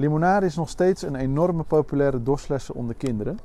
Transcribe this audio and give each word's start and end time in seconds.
Limonade 0.00 0.46
is 0.46 0.56
nog 0.56 0.68
steeds 0.68 1.02
een 1.02 1.14
enorme 1.14 1.62
populaire 1.62 2.22
dorslessen 2.22 2.74
onder 2.74 2.94
kinderen. 2.94 3.38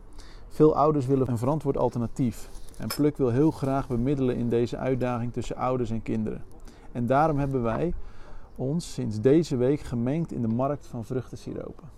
Veel 0.47 0.75
ouders 0.75 1.05
willen 1.05 1.29
een 1.29 1.37
verantwoord 1.37 1.77
alternatief. 1.77 2.49
En 2.77 2.87
Pluk 2.87 3.17
wil 3.17 3.29
heel 3.29 3.51
graag 3.51 3.87
bemiddelen 3.87 4.35
in 4.35 4.49
deze 4.49 4.77
uitdaging 4.77 5.33
tussen 5.33 5.55
ouders 5.55 5.89
en 5.89 6.01
kinderen. 6.01 6.43
En 6.91 7.05
daarom 7.05 7.37
hebben 7.37 7.63
wij 7.63 7.93
ons 8.55 8.93
sinds 8.93 9.21
deze 9.21 9.55
week 9.55 9.79
gemengd 9.79 10.31
in 10.31 10.41
de 10.41 10.47
markt 10.47 10.87
van 10.87 11.05
vruchtensiropen. 11.05 11.89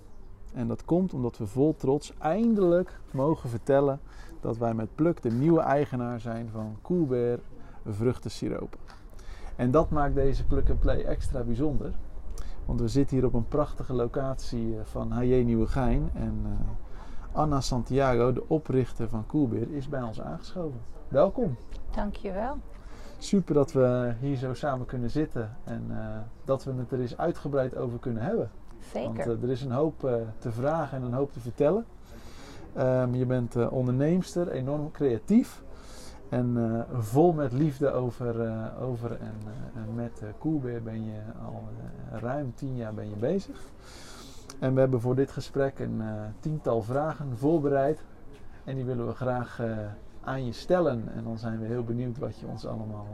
En 0.54 0.68
dat 0.68 0.86
komt 0.86 1.14
omdat 1.14 1.38
we 1.38 1.48
vol 1.48 1.76
trots 1.76 2.14
eindelijk 2.18 3.00
mogen 3.12 3.50
vertellen 3.50 4.00
dat 4.42 4.58
wij 4.58 4.74
met 4.74 4.96
Pluk 4.96 5.22
de 5.22 5.32
nieuwe 5.32 5.62
eigenaar 5.62 6.20
zijn 6.20 6.50
van 6.52 6.76
Coolbear 6.82 7.40
vruchtensiropen. 7.86 8.80
En 9.56 9.72
dat 9.72 9.90
maakt 9.90 10.16
deze 10.16 10.46
Pluk 10.46 10.80
Play 10.80 11.04
extra 11.04 11.44
bijzonder. 11.44 11.94
Want 12.66 12.80
we 12.80 12.88
zitten 12.88 13.18
hier 13.18 13.26
op 13.26 13.34
een 13.34 13.48
prachtige 13.48 13.94
locatie 13.94 14.78
eh, 14.78 14.86
van 14.86 15.12
HJ 15.12 15.42
Nieuwegein. 15.46 16.10
En 16.14 16.42
uh, 16.46 16.52
Anna 17.32 17.62
Santiago, 17.62 18.34
de 18.34 18.44
oprichter 18.48 19.10
van 19.10 19.26
Coolbeer, 19.26 19.72
is 19.72 19.90
bij 19.90 20.02
ons 20.02 20.22
aangeschoven. 20.22 20.80
Welkom. 21.08 21.56
Dankjewel. 21.96 22.58
Super 23.18 23.54
dat 23.54 23.72
we 23.72 24.14
hier 24.20 24.36
zo 24.36 24.54
samen 24.54 24.86
kunnen 24.86 25.10
zitten 25.10 25.58
en 25.64 25.86
uh, 25.90 25.98
dat 26.44 26.64
we 26.64 26.74
het 26.74 26.92
er 26.92 27.00
eens 27.00 27.18
uitgebreid 27.18 27.76
over 27.76 28.00
kunnen 28.00 28.24
hebben. 28.24 28.50
Zeker. 28.94 29.28
Want 29.28 29.44
er 29.44 29.50
is 29.50 29.62
een 29.62 29.72
hoop 29.72 30.00
te 30.38 30.52
vragen 30.52 30.98
en 30.98 31.04
een 31.04 31.14
hoop 31.14 31.32
te 31.32 31.40
vertellen. 31.40 31.86
Um, 32.78 33.16
je 33.16 33.26
bent 33.26 33.70
onderneemster, 33.70 34.52
enorm 34.52 34.92
creatief. 34.92 35.64
En 36.30 36.56
uh, 36.58 36.82
vol 37.04 37.34
met 37.34 37.52
liefde 37.52 37.92
over, 37.92 38.46
uh, 38.46 38.66
over 38.82 39.12
en 39.12 39.36
uh, 39.46 39.96
met 39.96 40.22
Coolbeer 40.40 40.84
ben 40.84 41.06
je 41.06 41.20
al 41.46 41.64
ruim 42.12 42.54
tien 42.56 42.76
jaar 42.76 42.94
ben 42.94 43.10
je 43.10 43.16
bezig. 43.16 43.60
En 44.60 44.74
we 44.74 44.80
hebben 44.80 45.02
voor 45.02 45.16
dit 45.16 45.32
gesprek 45.32 45.80
een 45.80 46.02
tiental 46.40 46.82
vragen 46.82 47.38
voorbereid. 47.38 48.04
En 48.64 48.76
die 48.76 48.86
willen 48.86 49.08
we 49.08 49.14
graag 49.14 49.62
aan 50.24 50.46
je 50.46 50.52
stellen. 50.52 51.04
En 51.16 51.24
dan 51.24 51.38
zijn 51.38 51.60
we 51.60 51.66
heel 51.66 51.84
benieuwd 51.84 52.18
wat 52.18 52.40
je 52.40 52.46
ons 52.46 52.66
allemaal 52.66 53.08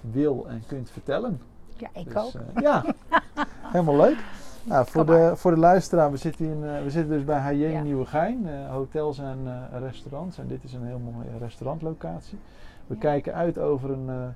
wil 0.00 0.48
en 0.48 0.62
kunt 0.66 0.90
vertellen. 0.90 1.40
Ja, 1.76 1.88
ik 1.92 2.04
dus, 2.04 2.16
ook. 2.16 2.60
ja, 2.60 2.84
helemaal 3.72 3.96
leuk. 3.96 4.18
Nou, 4.64 4.86
voor, 4.86 5.06
de, 5.06 5.32
voor 5.34 5.50
de 5.50 5.60
luisteraar, 5.60 6.10
we 6.10 6.16
zitten, 6.16 6.44
in, 6.44 6.62
uh, 6.62 6.82
we 6.82 6.90
zitten 6.90 7.12
dus 7.12 7.24
bij 7.24 7.38
HJ 7.38 7.64
ja. 7.64 7.82
Nieuwegein, 7.82 8.46
uh, 8.46 8.70
hotels 8.70 9.18
en 9.18 9.38
uh, 9.44 9.78
restaurants. 9.80 10.38
En 10.38 10.46
dit 10.46 10.64
is 10.64 10.72
een 10.72 10.84
heel 10.84 10.98
mooie 10.98 11.38
restaurantlocatie. 11.38 12.38
We 12.86 12.94
ja. 12.94 13.00
kijken 13.00 13.34
uit 13.34 13.58
over 13.58 13.90
een 13.90 14.34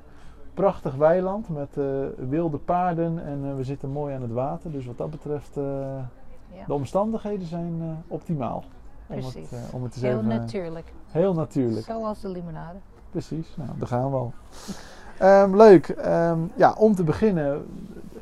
prachtig 0.54 0.94
weiland 0.94 1.48
met 1.48 1.76
wilde 2.28 2.58
paarden 2.58 3.24
en 3.24 3.56
we 3.56 3.64
zitten 3.64 3.90
mooi 3.90 4.14
aan 4.14 4.22
het 4.22 4.32
water. 4.32 4.70
Dus 4.70 4.86
wat 4.86 4.98
dat 4.98 5.10
betreft, 5.10 5.54
ja. 5.54 6.64
de 6.66 6.74
omstandigheden 6.74 7.46
zijn 7.46 8.04
optimaal. 8.06 8.64
Precies. 9.06 9.50
Om 9.50 9.58
het, 9.58 9.72
om 9.72 9.82
het 9.82 9.94
heel 9.94 10.10
even, 10.10 10.26
natuurlijk. 10.26 10.92
Heel 11.06 11.34
natuurlijk. 11.34 11.86
Zoals 11.86 12.20
de 12.20 12.28
limonade. 12.28 12.78
Precies, 13.10 13.56
nou, 13.56 13.70
daar 13.78 13.88
gaan 13.88 14.10
we 14.10 14.16
al. 14.16 14.32
Um, 15.20 15.56
leuk. 15.56 15.88
Um, 15.88 16.50
ja, 16.56 16.72
om 16.72 16.94
te 16.94 17.04
beginnen, 17.04 17.66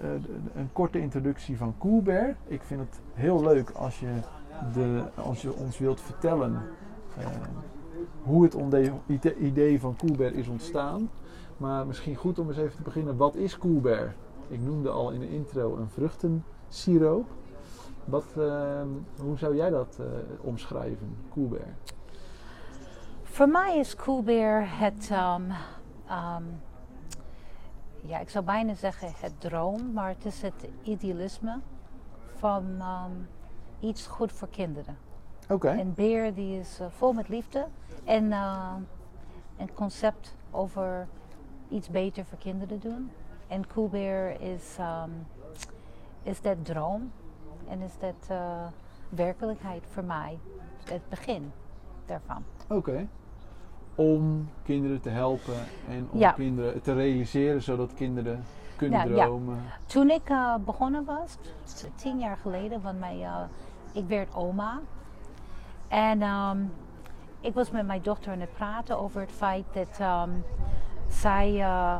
uh, 0.02 0.10
een 0.54 0.72
korte 0.72 1.00
introductie 1.00 1.56
van 1.56 1.74
Coolbear. 1.78 2.34
Ik 2.46 2.62
vind 2.62 2.80
het 2.80 3.00
heel 3.14 3.42
leuk 3.42 3.70
als 3.70 4.00
je, 4.00 4.08
de, 4.72 5.02
als 5.14 5.42
je 5.42 5.54
ons 5.54 5.78
wilt 5.78 6.00
vertellen 6.00 6.62
uh, 7.18 7.26
hoe 8.22 8.42
het 8.42 9.24
idee 9.24 9.80
van 9.80 9.96
Coolbear 9.96 10.32
is 10.32 10.48
ontstaan. 10.48 11.10
Maar 11.56 11.86
misschien 11.86 12.16
goed 12.16 12.38
om 12.38 12.48
eens 12.48 12.58
even 12.58 12.76
te 12.76 12.82
beginnen, 12.82 13.16
wat 13.16 13.34
is 13.34 13.58
Coolbear? 13.58 14.14
Ik 14.48 14.60
noemde 14.60 14.88
al 14.88 15.10
in 15.10 15.20
de 15.20 15.30
intro 15.30 15.76
een 15.76 15.88
vruchtensiroop. 15.88 17.26
Wat, 18.04 18.24
hoe 19.20 19.38
zou 19.38 19.56
jij 19.56 19.70
dat 19.70 19.98
omschrijven, 20.40 21.16
Coolbear? 21.32 21.74
Voor 23.22 23.48
mij 23.48 23.78
is 23.78 23.96
Coolbear 23.96 24.78
het... 24.78 25.10
ja, 28.02 28.18
ik 28.18 28.30
zou 28.30 28.44
bijna 28.44 28.74
zeggen 28.74 29.12
het 29.20 29.40
droom, 29.40 29.92
maar 29.92 30.08
het 30.08 30.24
is 30.24 30.42
het 30.42 30.68
idealisme 30.82 31.58
van 32.36 32.64
um, 32.64 33.28
iets 33.80 34.06
goed 34.06 34.32
voor 34.32 34.48
kinderen. 34.48 34.98
Oké. 35.42 35.52
Okay. 35.52 35.78
En 35.78 35.94
Beer 35.94 36.34
die 36.34 36.58
is 36.58 36.80
uh, 36.80 36.86
vol 36.90 37.12
met 37.12 37.28
liefde 37.28 37.66
en 38.04 38.24
uh, 38.24 38.74
een 39.56 39.74
concept 39.74 40.34
over 40.50 41.08
iets 41.68 41.88
beter 41.88 42.24
voor 42.24 42.38
kinderen 42.38 42.80
doen. 42.80 43.10
En 43.46 43.66
Cool 43.66 43.88
Bear 43.88 44.40
is, 44.40 44.76
um, 44.80 45.26
is 46.22 46.40
dat 46.40 46.64
droom 46.64 47.12
en 47.68 47.80
is 47.80 47.98
dat 47.98 48.28
uh, 48.30 48.66
werkelijkheid 49.08 49.86
voor 49.86 50.04
mij, 50.04 50.38
het 50.84 51.08
begin 51.08 51.52
daarvan. 52.06 52.44
Oké. 52.68 52.74
Okay 52.74 53.08
om 54.00 54.48
kinderen 54.62 55.00
te 55.00 55.08
helpen 55.08 55.54
en 55.88 56.08
om 56.10 56.18
Ja. 56.18 56.32
kinderen 56.32 56.82
te 56.82 56.92
realiseren 56.92 57.62
zodat 57.62 57.94
kinderen 57.94 58.44
kunnen 58.76 59.08
Ja, 59.08 59.14
ja. 59.14 59.24
dromen. 59.24 59.62
Toen 59.86 60.10
ik 60.10 60.30
uh, 60.30 60.54
begonnen 60.64 61.04
was, 61.04 61.36
tien 61.94 62.18
jaar 62.18 62.36
geleden, 62.36 62.80
want 62.82 62.98
mij, 62.98 63.16
uh, 63.20 63.36
ik 63.92 64.04
werd 64.08 64.34
oma. 64.34 64.80
En 65.88 66.22
um, 66.22 66.72
ik 67.40 67.54
was 67.54 67.70
met 67.70 67.86
mijn 67.86 68.02
dochter 68.02 68.32
aan 68.32 68.40
het 68.40 68.52
praten 68.54 68.98
over 68.98 69.20
het 69.20 69.32
feit 69.32 69.64
dat 69.72 69.98
um, 70.28 70.44
zij, 71.08 71.52
uh, 71.52 71.96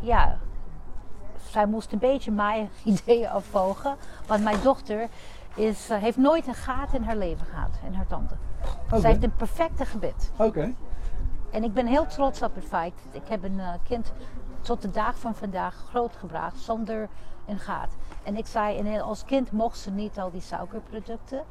ja, 0.00 0.38
zij 1.48 1.66
moest 1.66 1.92
een 1.92 1.98
beetje 1.98 2.30
mijn 2.30 2.68
ideeën 2.84 3.28
afvolgen. 3.28 3.96
Want 4.26 4.42
mijn 4.42 4.60
dochter 4.62 5.08
is, 5.56 5.90
uh, 5.90 5.96
heeft 5.96 6.16
nooit 6.16 6.46
een 6.46 6.54
gaat 6.54 6.92
in 6.92 7.02
haar 7.02 7.16
leven 7.16 7.46
gehad, 7.46 7.78
in 7.86 7.94
haar 7.94 8.06
tanden. 8.06 8.38
Oké. 8.86 9.00
Zij 9.00 9.10
heeft 9.10 9.22
een 9.22 9.36
perfecte 9.36 9.84
gebit. 9.84 10.32
Oké. 10.36 10.74
En 11.50 11.64
ik 11.64 11.72
ben 11.72 11.86
heel 11.86 12.06
trots 12.06 12.42
op 12.42 12.54
het 12.54 12.64
feit. 12.64 12.94
Ik 13.10 13.28
heb 13.28 13.44
een 13.44 13.58
uh, 13.58 13.68
kind 13.84 14.12
tot 14.60 14.82
de 14.82 14.90
dag 14.90 15.18
van 15.18 15.34
vandaag 15.34 15.84
grootgebracht 15.88 16.58
zonder 16.58 17.08
een 17.46 17.58
gaat. 17.58 17.96
En 18.22 18.36
ik 18.36 18.46
zei, 18.46 18.78
en 18.78 19.02
als 19.02 19.24
kind 19.24 19.52
mocht 19.52 19.78
ze 19.78 19.90
niet 19.90 20.18
al 20.18 20.30
die 20.30 20.40
suikerproducten. 20.40 21.42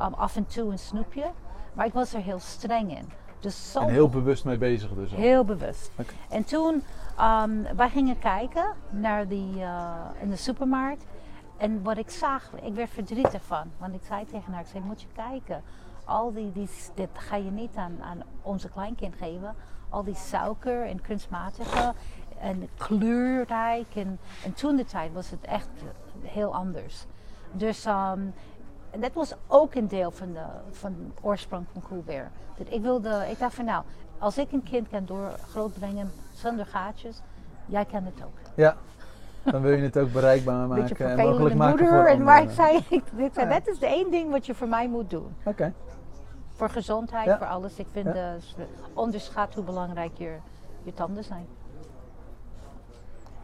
Um, 0.00 0.14
af 0.14 0.36
en 0.36 0.46
toe 0.46 0.70
een 0.70 0.78
snoepje. 0.78 1.24
Maar 1.72 1.86
ik 1.86 1.92
was 1.92 2.14
er 2.14 2.20
heel 2.20 2.38
streng 2.38 2.96
in. 2.96 3.08
Dus 3.40 3.72
zo 3.72 3.80
En 3.80 3.88
heel 3.88 4.08
bewust 4.08 4.44
mee 4.44 4.58
bezig 4.58 4.90
dus 4.90 5.12
al. 5.12 5.18
heel 5.18 5.44
bewust. 5.44 5.90
En 6.28 6.44
toen, 6.44 6.84
um, 7.20 7.66
wij 7.76 7.88
gingen 7.88 8.18
kijken 8.18 8.64
naar 8.90 9.28
die, 9.28 9.56
uh, 9.56 9.94
in 10.20 10.30
de 10.30 10.36
supermarkt. 10.36 11.04
En 11.60 11.82
wat 11.82 11.96
ik 11.96 12.10
zag, 12.10 12.50
ik 12.62 12.74
werd 12.74 12.90
verdrietig 12.90 13.42
van. 13.42 13.70
Want 13.78 13.94
ik 13.94 14.00
zei 14.06 14.26
tegen 14.26 14.52
haar, 14.52 14.60
ik 14.60 14.66
zei, 14.66 14.84
moet 14.84 15.02
je 15.02 15.08
kijken. 15.14 15.62
Al 16.04 16.32
die, 16.32 16.52
die, 16.52 16.68
dit 16.94 17.08
ga 17.12 17.36
je 17.36 17.50
niet 17.50 17.76
aan, 17.76 18.02
aan 18.02 18.22
onze 18.42 18.68
kleinkind 18.68 19.14
geven. 19.14 19.54
Al 19.88 20.04
die 20.04 20.14
suiker 20.14 20.86
en 20.86 21.00
kunstmatige 21.00 21.94
en 22.38 22.68
kleurrijk. 22.76 23.94
En, 23.94 24.18
en 24.44 24.54
toen 24.54 24.76
de 24.76 24.84
tijd 24.84 25.12
was 25.12 25.30
het 25.30 25.44
echt 25.44 25.68
heel 26.22 26.54
anders. 26.54 27.06
Dus 27.52 27.86
um, 27.86 28.34
dat 28.98 29.12
was 29.12 29.34
ook 29.46 29.74
een 29.74 29.88
deel 29.88 30.10
van 30.10 30.32
de, 30.32 30.44
van 30.70 31.12
oorsprong 31.20 31.66
van 31.72 31.82
Cool 31.82 32.02
Bear. 32.02 32.30
Dat 32.56 32.66
ik, 32.70 32.82
wilde, 32.82 33.26
ik 33.30 33.38
dacht 33.38 33.54
van 33.54 33.64
nou, 33.64 33.84
als 34.18 34.38
ik 34.38 34.52
een 34.52 34.62
kind 34.62 34.88
kan 34.88 35.04
door 35.04 35.30
grootbrengen 35.50 36.12
zonder 36.32 36.66
gaatjes, 36.66 37.20
jij 37.66 37.84
kan 37.84 38.04
het 38.04 38.24
ook. 38.24 38.38
Ja. 38.54 38.76
Dan 39.44 39.62
wil 39.62 39.72
je 39.72 39.82
het 39.82 39.98
ook 39.98 40.12
bereikbaar 40.12 40.68
maken 40.68 40.96
en 41.10 41.16
mogelijk 41.28 41.54
maken 41.54 41.78
moeder. 41.84 41.96
voor 42.00 42.06
en 42.06 42.22
maar 42.22 42.42
ik 42.42 42.50
zei, 42.50 42.76
ik, 42.88 43.02
ik 43.16 43.30
zei 43.34 43.48
dat 43.48 43.68
is 43.68 43.78
de 43.78 43.86
één 43.86 44.10
ding 44.10 44.30
wat 44.30 44.46
je 44.46 44.54
voor 44.54 44.68
mij 44.68 44.88
moet 44.88 45.10
doen. 45.10 45.34
Oké. 45.44 45.72
Voor 46.48 46.68
gezondheid, 46.70 47.24
Ja. 47.26 47.38
voor 47.38 47.46
alles. 47.46 47.78
Ik 47.78 47.86
vind 47.92 48.06
Ja. 48.06 48.34
eh, 48.34 48.64
onderschat 48.94 49.54
hoe 49.54 49.64
belangrijk 49.64 50.10
je, 50.14 50.36
je 50.82 50.94
tanden 50.94 51.24
zijn. 51.24 51.46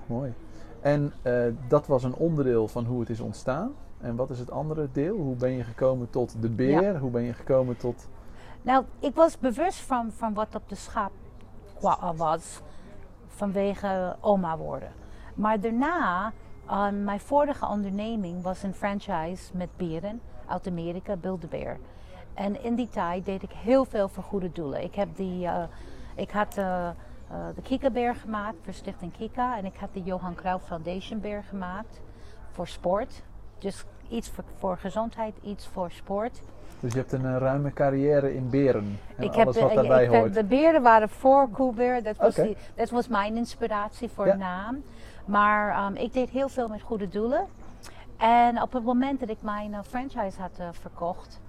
Mooi. 0.06 0.34
En 0.80 1.12
eh, 1.22 1.42
dat 1.68 1.86
was 1.86 2.04
een 2.04 2.14
onderdeel 2.14 2.68
van 2.68 2.84
hoe 2.84 3.00
het 3.00 3.08
is 3.10 3.20
ontstaan. 3.20 3.72
En 4.00 4.16
wat 4.16 4.30
is 4.30 4.38
het 4.38 4.50
andere 4.50 4.88
deel? 4.92 5.16
Hoe 5.16 5.36
ben 5.36 5.50
je 5.50 5.62
gekomen 5.62 6.10
tot 6.10 6.42
de 6.42 6.48
beer? 6.48 6.98
Hoe 6.98 7.10
ben 7.10 7.22
je 7.22 7.32
gekomen 7.32 7.76
tot... 7.76 8.09
Nou, 8.62 8.84
ik 8.98 9.15
was 9.15 9.38
bewust 9.38 9.78
van, 9.80 10.10
van 10.16 10.34
wat 10.34 10.54
op 10.54 10.68
de 10.68 10.74
schaap 10.74 11.10
uh, 11.82 12.10
was 12.16 12.60
vanwege 13.26 14.16
oma 14.21 14.56
worden. 14.56 14.88
Maar 15.36 15.60
daarna, 15.60 16.33
uh, 16.71 16.88
mijn 17.04 17.21
vorige 17.21 17.66
onderneming 17.66 18.42
was 18.42 18.62
een 18.62 18.74
franchise 18.74 19.42
met 19.53 19.68
beren 19.77 20.21
uit 20.47 20.66
Amerika, 20.66 21.16
Bear. 21.50 21.77
En 22.34 22.62
in 22.62 22.74
die 22.74 22.88
tijd 22.88 23.24
deed 23.24 23.42
ik 23.42 23.50
heel 23.53 23.84
veel 23.84 24.09
voor 24.09 24.22
goede 24.22 24.53
doelen. 24.53 24.83
Ik, 24.83 24.94
heb 24.94 25.09
die, 25.16 25.44
uh, 25.44 25.62
ik 26.15 26.30
had 26.30 26.56
uh, 26.59 26.65
uh, 26.65 27.36
de 27.54 27.62
Kika 27.62 27.91
Bear 27.91 28.15
gemaakt 28.15 28.56
voor 28.62 28.72
Stichting 28.72 29.12
Kika. 29.16 29.56
En 29.59 29.65
ik 29.65 29.77
had 29.77 29.88
de 29.92 30.03
Johan 30.03 30.34
Cruijff 30.34 30.65
Foundation 30.66 31.21
Bear 31.21 31.42
gemaakt 31.42 32.00
voor 32.50 32.66
sport. 32.68 33.22
Dus 33.59 33.84
iets 34.09 34.28
voor, 34.30 34.44
voor 34.59 34.77
gezondheid, 34.77 35.34
iets 35.42 35.66
voor 35.66 35.91
sport. 35.91 36.41
Dus 36.80 36.92
je 36.92 36.98
hebt 36.98 37.12
een 37.12 37.24
eh, 37.27 37.36
ruime 37.36 37.72
carrière 37.72 38.34
in 38.34 38.50
beren. 38.50 38.98
En 39.16 39.24
Ik 39.24 39.34
alles 39.34 39.44
heb, 39.56 39.62
wat 39.65 39.71
eh, 39.71 39.77
daarbij 39.77 40.04
ik, 40.04 40.10
ik- 40.10 40.16
hoort. 40.18 40.34
De 40.34 40.44
beren 40.44 40.83
waren 40.83 41.09
voor 41.09 41.50
Cool 41.50 41.72
Bear. 41.72 42.03
Dat 42.03 42.16
was, 42.16 42.34
die- 42.34 42.56
dat 42.74 42.91
was 42.91 43.09
mijn 43.09 43.36
inspiratie 43.36 44.09
voor 44.09 44.27
Ja. 44.27 44.34
naam. 44.36 44.83
Maar 45.26 45.70
ehm, 45.70 45.94
ik 45.94 46.12
deed 46.12 46.30
heel 46.30 46.48
veel 46.48 46.68
met 46.68 46.82
goede 46.82 47.08
doelen. 47.08 47.46
En 48.16 48.62
op 48.62 48.72
het 48.72 48.84
moment 48.84 49.20
dat 49.20 49.28
ik 49.28 49.42
mijn 49.42 49.74
eh, 49.74 49.80
franchise 49.82 50.40
had 50.40 50.58
eh, 50.58 50.68
verkocht, 50.70 51.40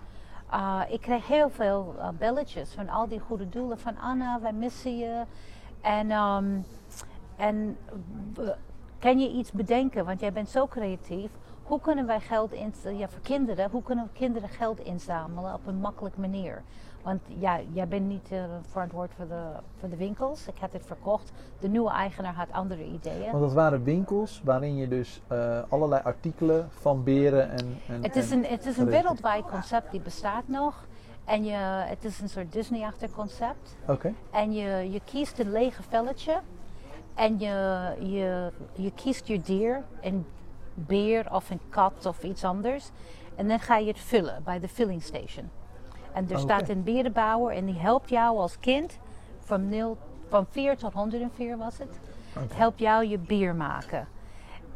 uh, 0.54 0.82
ik 0.90 1.02
kreeg 1.02 1.28
heel 1.28 1.50
veel 1.50 1.96
belletjes 2.18 2.74
van 2.74 2.90
al 2.90 3.08
die 3.08 3.20
goede 3.20 3.50
doelen. 3.50 3.80
Van 3.80 3.98
Anna, 3.98 4.40
wij 4.42 4.54
missen 4.54 4.98
je. 4.98 5.24
En, 5.82 6.12
um, 6.12 6.66
en 7.36 7.78
kan 9.00 9.20
je 9.20 9.32
iets 9.32 9.52
bedenken? 9.52 10.06
Want 10.06 10.20
jij 10.20 10.34
bent 10.34 10.50
zo 10.50 10.68
creatief. 10.68 11.32
Hoe 11.64 11.80
kunnen 11.80 12.06
wij 12.06 12.20
geld 12.20 12.52
in, 12.52 12.74
ja, 12.98 13.10
voor 13.10 13.22
kinderen, 13.22 13.70
hoe 13.70 13.84
kunnen 13.84 14.10
kinderen 14.14 14.50
geld 14.50 14.80
inzamelen 14.80 15.54
op 15.54 15.68
een 15.68 15.80
makkelijke 15.80 16.20
manier? 16.20 16.64
Want 17.08 17.22
ja, 17.40 17.60
jij 17.74 17.88
bent 17.88 18.08
niet 18.08 18.30
uh, 18.32 18.44
verantwoord 18.70 19.12
voor 19.16 19.28
de, 19.28 19.44
voor 19.80 19.90
de 19.90 19.96
winkels. 19.96 20.48
Ik 20.48 20.58
heb 20.60 20.74
het 20.74 20.86
verkocht. 20.86 21.32
De 21.60 21.68
nieuwe 21.68 21.90
eigenaar 21.90 22.34
had 22.34 22.52
andere 22.52 22.86
ideeën. 22.86 23.32
Want 23.32 23.44
dat 23.44 23.54
waren 23.54 23.84
winkels 23.84 24.42
waarin 24.44 24.76
je 24.76 24.88
dus 24.88 25.22
uh, 25.32 25.60
allerlei 25.70 26.02
artikelen 26.04 26.70
van 26.70 27.04
beren 27.04 27.50
en. 27.50 27.78
en 27.88 28.04
het 28.04 28.16
is 28.16 28.32
een, 28.32 28.46
het 28.46 28.66
is 28.66 28.78
een 28.78 28.86
wereldwijd 28.86 29.46
concept 29.46 29.92
die 29.92 30.00
bestaat 30.00 30.48
nog. 30.48 30.86
En 31.26 31.44
je, 31.44 31.56
het 31.88 32.06
is 32.06 32.20
een 32.22 32.30
soort 32.30 32.54
Disney-achtig 32.54 33.12
concept. 33.12 33.76
Oké. 33.82 33.92
Okay. 33.92 34.14
En 34.32 34.54
je, 34.54 34.92
je 34.92 35.02
kiest 35.06 35.40
een 35.40 35.52
lege 35.52 35.84
velletje. 35.84 36.40
En 37.14 37.40
je, 37.40 37.94
je, 38.00 38.52
je 38.74 38.92
kiest 38.92 39.28
je 39.28 39.42
dier, 39.42 39.84
een 40.02 40.26
beer 40.74 41.34
of 41.34 41.50
een 41.50 41.62
kat 41.70 42.06
of 42.06 42.24
iets 42.24 42.44
anders. 42.44 42.90
En 43.36 43.48
dan 43.48 43.60
ga 43.60 43.78
je 43.78 43.88
het 43.88 44.00
vullen 44.00 44.42
bij 44.44 44.60
de 44.60 44.68
filling 44.68 45.04
station. 45.04 45.50
En 46.18 46.30
er 46.30 46.40
staat 46.40 46.70
een 46.70 46.84
berenbouwer 46.84 47.56
en 47.56 47.66
die 47.66 47.80
helpt 47.80 48.10
jou 48.10 48.38
als 48.38 48.60
kind 48.60 49.00
van, 49.40 49.70
0, 49.70 49.98
van 50.30 50.46
4 50.50 50.78
tot 50.78 50.94
104 50.94 51.58
was 51.58 51.78
het. 51.78 52.00
Helpt 52.54 52.80
jou 52.80 53.06
je 53.06 53.18
bier 53.18 53.56
maken. 53.56 54.08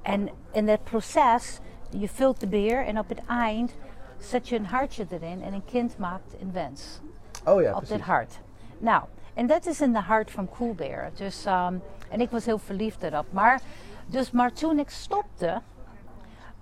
En 0.02 0.30
in 0.52 0.66
dat 0.66 0.84
proces, 0.84 1.60
je 1.90 2.08
vult 2.08 2.40
de 2.40 2.48
beer 2.48 2.86
en 2.86 3.00
op 3.00 3.10
het 3.10 3.26
eind 3.26 3.76
zet 4.18 4.50
je 4.50 4.56
een 4.56 4.66
hartje 4.66 5.06
erin 5.10 5.42
en 5.42 5.54
een 5.54 5.66
kind 5.66 5.98
maakt 5.98 6.36
een 6.42 6.52
wens 6.52 7.00
Oh 7.46 7.62
ja, 7.62 7.70
op 7.70 7.78
precies. 7.78 7.96
dit 7.96 8.06
hart. 8.06 8.40
Nou, 8.78 9.04
en 9.34 9.48
dat 9.48 9.66
is 9.66 9.82
in 9.82 9.94
de 9.94 10.00
hart 10.00 10.32
van 10.32 10.50
Cool 10.50 10.74
Bear. 10.74 11.10
Dus, 11.14 11.46
ehm, 11.46 11.76
en 12.10 12.22
ik 12.22 12.30
was 12.30 12.46
heel 12.46 12.58
verliefd 12.58 13.04
erop. 13.04 13.26
Maar, 13.32 13.62
dus, 14.06 14.32
maar 14.32 14.54
toen 14.54 14.80
ik 14.80 14.90
stopte, 14.90 15.62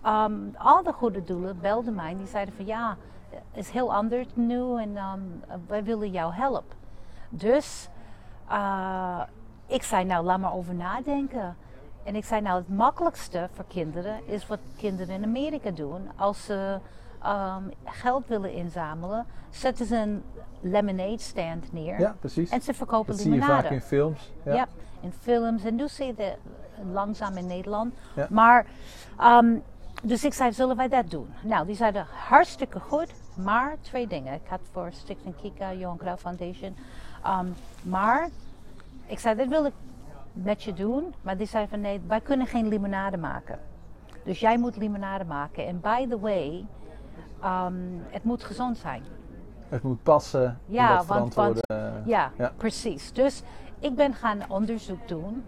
ehm, 0.01 0.33
al 0.57 0.83
de 0.83 0.93
goede 0.93 1.23
doelen 1.23 1.59
belden 1.61 1.95
mij. 1.95 2.15
Die 2.17 2.27
zeiden 2.27 2.53
van 2.53 2.65
ja, 2.65 2.97
is 3.53 3.69
heel 3.69 3.93
anders 3.93 4.27
nu 4.33 4.77
en 4.77 4.97
ehm, 4.97 5.19
wij 5.67 5.83
willen 5.83 6.11
jou 6.11 6.33
helpen. 6.33 6.77
Dus 7.29 7.89
uh, 8.51 9.21
ik 9.67 9.83
zei 9.83 10.05
nou, 10.05 10.25
laat 10.25 10.39
maar 10.39 10.53
over 10.53 10.75
nadenken. 10.75 11.55
En 12.03 12.15
ik 12.15 12.25
zei 12.25 12.41
nou, 12.41 12.57
het 12.57 12.69
makkelijkste 12.69 13.49
voor 13.51 13.65
kinderen 13.67 14.27
is 14.27 14.47
wat 14.47 14.59
kinderen 14.77 15.15
in 15.15 15.23
Amerika 15.23 15.71
doen. 15.71 16.09
Als 16.15 16.45
ze 16.45 16.79
um, 17.25 17.71
geld 17.85 18.27
willen 18.27 18.53
inzamelen, 18.53 19.25
zetten 19.49 19.85
ze 19.85 19.95
een 19.95 20.23
lemonade 20.61 21.19
stand 21.19 21.73
neer. 21.73 21.99
Ja, 21.99 22.15
precies. 22.19 22.49
En 22.49 22.61
ze 22.61 22.73
verkopen 22.73 23.11
dat 23.11 23.21
zie 23.21 23.31
je 23.31 23.35
limonade. 23.35 23.61
vaak 23.61 23.71
in 23.71 23.81
films. 23.81 24.31
Ja. 24.45 24.53
Ja, 24.53 24.67
in 25.01 25.13
films. 25.19 25.63
En 25.63 25.75
nu 25.75 25.87
zie 25.87 26.05
je 26.05 26.13
het 26.17 26.37
langzaam 26.91 27.37
in 27.37 27.47
Nederland. 27.47 27.93
Ja. 28.15 28.27
Maar, 28.29 28.65
um, 29.21 29.63
dus 30.03 30.23
ik 30.23 30.33
zei, 30.33 30.53
zullen 30.53 30.75
wij 30.75 30.87
dat 30.87 31.09
doen? 31.09 31.27
Nou, 31.43 31.65
die 31.65 31.75
zeiden 31.75 32.05
hartstikke 32.27 32.79
goed, 32.79 33.13
maar 33.35 33.75
twee 33.81 34.07
dingen. 34.07 34.33
Ik 34.33 34.47
had 34.49 34.59
voor 34.71 34.89
Stichting 34.91 35.35
Kika, 35.35 35.73
Johan 35.73 35.97
Cruijff 35.97 36.21
Foundation. 36.21 36.75
Um, 37.27 37.53
maar, 37.83 38.29
ik 39.05 39.19
zei, 39.19 39.35
dat 39.35 39.47
wil 39.47 39.65
ik 39.65 39.73
met 40.33 40.63
je 40.63 40.73
doen. 40.73 41.13
Maar 41.21 41.37
die 41.37 41.47
zei 41.47 41.67
van, 41.67 41.81
nee, 41.81 42.01
wij 42.07 42.21
kunnen 42.21 42.47
geen 42.47 42.67
limonade 42.67 43.17
maken. 43.17 43.59
Dus 44.23 44.39
jij 44.39 44.57
moet 44.57 44.77
limonade 44.77 45.23
maken. 45.23 45.67
En 45.67 45.79
by 45.79 46.07
the 46.07 46.19
way, 46.19 46.65
um, 47.43 48.03
het 48.09 48.23
moet 48.23 48.43
gezond 48.43 48.77
zijn. 48.77 49.03
Het 49.69 49.83
moet 49.83 50.03
passen 50.03 50.59
Ja, 50.65 50.97
dat 50.97 51.05
want-. 51.05 51.59
Ja, 52.05 52.31
Ja. 52.37 52.51
precies. 52.57 53.13
Dus 53.13 53.41
ik 53.79 53.95
ben 53.95 54.13
gaan 54.13 54.39
onderzoek 54.47 55.07
doen. 55.07 55.45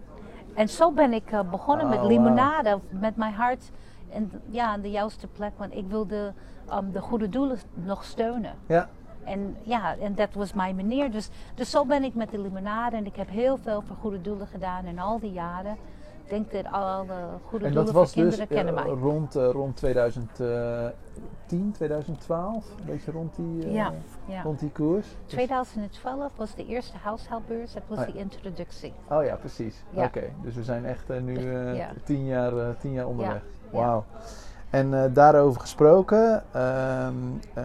En 0.54 0.68
zo 0.68 0.92
ben 0.92 1.12
ik 1.12 1.32
uh, 1.32 1.40
begonnen 1.50 1.84
Oh, 1.86 1.90
met 1.90 2.02
limonade. 2.02 2.78
Met 2.88 3.16
mijn 3.16 3.32
hart 3.34 3.70
en, 4.12 4.30
ja, 4.50 4.66
aan 4.66 4.80
de 4.80 4.90
juiste 4.90 5.26
plek. 5.26 5.52
Want 5.56 5.74
ik 5.74 5.86
wilde 5.88 6.32
um, 6.72 6.92
de 6.92 7.00
goede 7.00 7.28
doelen 7.28 7.58
nog 7.74 8.04
steunen. 8.04 8.54
ja. 8.66 8.88
En 9.24 9.56
ja, 9.62 9.96
en 9.96 10.14
dat 10.14 10.34
was 10.34 10.52
mijn 10.52 10.76
manier. 10.76 11.10
Dus, 11.10 11.28
dus 11.54 11.70
zo 11.70 11.84
ben 11.84 12.02
ik 12.04 12.14
met 12.14 12.30
de 12.30 12.38
limonade. 12.40 12.96
En 12.96 13.06
ik 13.06 13.16
heb 13.16 13.28
heel 13.28 13.56
veel 13.56 13.82
voor 13.82 13.96
goede 13.96 14.20
doelen 14.20 14.46
gedaan 14.46 14.84
in 14.84 14.98
al 14.98 15.18
die 15.20 15.32
jaren. 15.32 15.76
Ik 16.24 16.28
denk 16.30 16.52
dat 16.52 16.72
alle 16.72 17.04
goede 17.44 17.64
En 17.66 17.72
doelen 17.72 17.92
voor 17.92 18.02
dus 18.02 18.12
kinderen 18.12 18.46
kennen 18.48 18.76
eh, 18.76 18.84
mij. 18.84 18.92
rond, 18.92 19.36
eh, 19.36 19.50
rond 19.50 19.76
2010, 19.76 21.72
2012, 21.72 22.70
een 22.78 22.84
beetje 22.86 23.10
rond 23.10 23.36
die, 23.36 23.64
eh, 23.66 23.74
Ja, 23.74 23.92
ja. 24.26 24.42
rond 24.42 24.58
die 24.58 24.70
koers. 24.70 25.06
Dus- 25.24 25.32
2012 25.32 26.32
was 26.36 26.54
de 26.54 26.66
eerste 26.66 26.96
huishoudbeurs. 27.02 27.72
Dat 27.72 27.82
was 27.88 27.98
ja. 27.98 28.04
de 28.06 28.18
introductie. 28.18 28.92
Oh 29.10 29.24
ja, 29.24 29.36
precies. 29.36 29.84
Oké, 29.94 30.22
dus 30.42 30.54
we 30.54 30.62
zijn 30.64 30.84
echt 30.84 31.10
eh, 31.10 31.20
nu 31.20 31.36
eh, 31.54 31.88
tien, 32.04 32.24
jaar, 32.26 32.56
eh, 32.58 32.68
tien 32.78 32.92
jaar 32.92 33.06
onderweg. 33.06 33.42
Wauw. 33.72 34.04
En 34.70 35.04
eh, 35.04 35.14
daarover 35.14 35.60
gesproken, 35.60 36.42
ehm, 36.52 37.14
eh, 37.54 37.64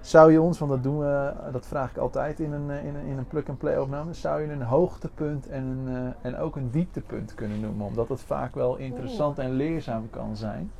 zou 0.00 0.32
je 0.32 0.40
ons, 0.40 0.58
want 0.58 0.70
dat 0.70 0.82
doen 0.82 0.98
we, 0.98 1.32
dat 1.52 1.66
vraag 1.66 1.90
ik 1.90 1.96
altijd 1.96 2.40
in 2.40 2.52
een, 2.52 2.70
eh, 2.70 2.84
in 2.84 2.94
een, 2.94 3.06
in 3.06 3.18
een 3.18 3.26
plug-and-play 3.26 3.78
opname, 3.78 4.12
zou 4.12 4.40
je 4.40 4.52
een 4.52 4.62
hoogtepunt 4.62 5.48
en, 5.48 5.64
een, 5.64 6.14
en 6.20 6.38
ook 6.38 6.56
een 6.56 6.70
dieptepunt 6.70 7.34
kunnen 7.34 7.60
noemen? 7.60 7.86
Omdat 7.86 8.08
het 8.08 8.20
vaak 8.20 8.54
wel 8.54 8.76
interessant 8.76 9.38
en 9.38 9.52
leerzaam 9.52 10.10
kan 10.10 10.36
zijn. 10.36 10.72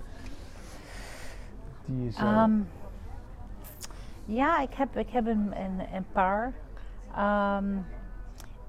Die 1.84 2.08
is, 2.08 2.16
eh, 2.16 2.22
Ehm, 2.22 2.52
ja, 4.24 4.60
ik 4.60 4.74
heb, 4.74 4.96
ik 4.96 5.10
heb 5.10 5.26
een, 5.26 5.52
een, 5.94 6.06
paar. 6.12 6.52
Ehm, 7.16 7.66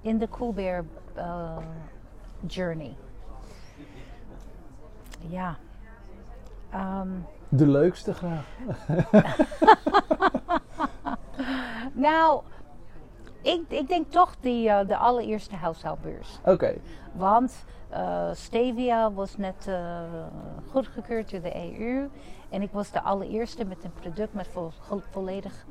in 0.02 0.18
de 0.18 0.30
Cool 0.30 0.54
Bear 0.54 0.84
uh, 1.18 1.58
journey. 2.48 2.96
Ja. 5.30 5.58
Ehm, 6.70 7.10
de 7.50 7.68
leukste 7.68 8.14
graag. 8.14 8.46
nou, 11.94 12.42
ik, 13.42 13.62
ik 13.68 13.88
denk 13.88 14.12
toch 14.12 14.36
die, 14.40 14.68
uh, 14.68 14.80
de 14.88 14.98
allereerste 14.98 15.56
huishoudbeurs. 15.56 16.40
Oké, 16.46 16.76
Want 17.12 17.66
uh, 17.92 18.30
stevia 18.34 19.12
was 19.12 19.38
net 19.38 19.66
uh, 19.68 20.00
goedgekeurd 20.72 21.32
door 21.32 21.42
de 21.42 21.56
EU. 21.56 22.10
En 22.50 22.62
ik 22.62 22.72
was 22.72 22.92
de 22.92 23.02
allereerste 23.02 23.66
met 23.66 23.84
een 23.84 23.94
product 23.94 24.34
met 24.34 24.48
vo 24.48 24.72
volledig 25.12 25.66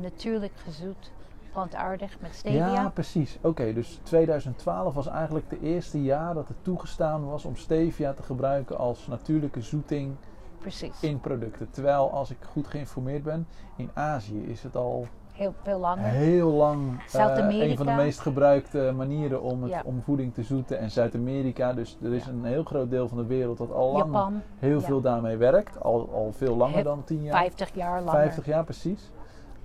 natuurlijk 0.00 0.52
gezoet, 0.56 1.10
plantaardig 1.52 2.20
met 2.20 2.34
stevia. 2.34 2.72
Ja, 2.72 2.88
precies. 2.88 3.38
Oké, 3.42 3.72
dus 3.72 4.00
2012 4.02 4.94
was 4.94 5.06
eigenlijk 5.06 5.50
de 5.50 5.60
eerste 5.60 6.02
jaar 6.02 6.34
dat 6.34 6.48
het 6.48 6.56
toegestaan 6.62 7.26
was 7.26 7.44
om 7.44 7.56
stevia 7.56 8.12
te 8.12 8.22
gebruiken 8.22 8.78
als 8.78 9.06
natuurlijke 9.06 9.60
zoeting 9.60 10.14
precies. 10.58 11.02
in 11.02 11.20
producten. 11.20 11.70
Terwijl, 11.70 12.10
als 12.10 12.30
ik 12.30 12.38
goed 12.52 12.66
geïnformeerd 12.66 13.22
ben, 13.22 13.46
in 13.76 13.90
Azië 13.94 14.42
is 14.42 14.62
het 14.62 14.76
al 14.76 15.06
heel 15.32 15.54
veel 15.62 15.78
langer. 15.78 16.04
heel 16.04 16.50
lang 16.50 17.02
uh, 17.14 17.36
een 17.48 17.76
van 17.76 17.86
de 17.86 17.92
meest 17.92 18.20
gebruikte 18.20 18.92
manieren 18.96 19.42
om, 19.42 19.62
het, 19.62 19.72
Ja. 19.72 19.82
om 19.84 20.02
voeding 20.02 20.34
te 20.34 20.42
zoeten. 20.42 20.78
En 20.78 20.90
Zuid-Amerika, 20.90 21.72
dus 21.72 21.98
er 22.02 22.12
is 22.12 22.26
een 22.26 22.44
heel 22.44 22.64
groot 22.64 22.90
deel 22.90 23.08
van 23.08 23.18
de 23.18 23.26
wereld 23.26 23.58
dat 23.58 23.72
al 23.72 23.92
lang 23.92 24.04
Japan, 24.04 24.42
heel 24.58 24.80
ja. 24.80 24.86
veel 24.86 25.00
daarmee 25.00 25.36
werkt. 25.36 25.80
Al, 25.80 26.10
al 26.12 26.32
veel 26.32 26.56
langer 26.56 26.84
dan 26.84 27.04
10 27.04 27.22
jaar. 27.22 27.38
50 27.38 27.74
jaar 27.74 28.02
langer. 28.02 28.20
50 28.20 28.46
jaar, 28.46 28.64
precies. 28.64 29.10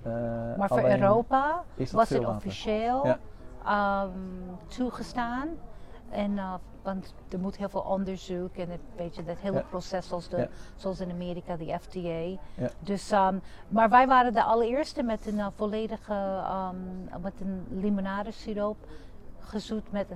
Uh, 0.06 0.56
Maar 0.56 0.68
voor 0.68 0.84
Europa 0.84 1.62
was 1.92 2.08
het 2.08 2.26
officieel 2.26 3.16
ehm, 3.64 4.10
toegestaan. 4.66 5.48
En, 6.10 6.30
uh, 6.30 6.54
want 6.82 7.14
er 7.28 7.38
moet 7.38 7.56
heel 7.56 7.68
veel 7.68 7.80
onderzoek 7.80 8.56
en 8.56 8.70
het, 8.70 8.80
weet 8.96 9.16
je, 9.16 9.24
dat 9.24 9.38
hele 9.38 9.64
proces 9.70 10.08
zoals, 10.08 10.28
de, 10.28 10.48
zoals 10.76 11.00
in 11.00 11.10
Amerika, 11.10 11.56
de 11.56 11.78
FDA. 11.80 12.38
Ja. 12.54 12.70
Dus, 12.78 13.10
ehm, 13.10 13.38
maar 13.68 13.88
wij 13.88 14.06
waren 14.06 14.32
de 14.32 14.42
allereerste 14.42 15.02
met 15.02 15.26
een 15.26 15.38
uh, 15.38 15.46
volledige, 15.54 16.14
ehm, 16.14 16.76
met 17.22 17.32
een 17.40 17.66
limonadesiroop 17.70 18.76
gezoet 19.38 19.92
met 19.92 20.06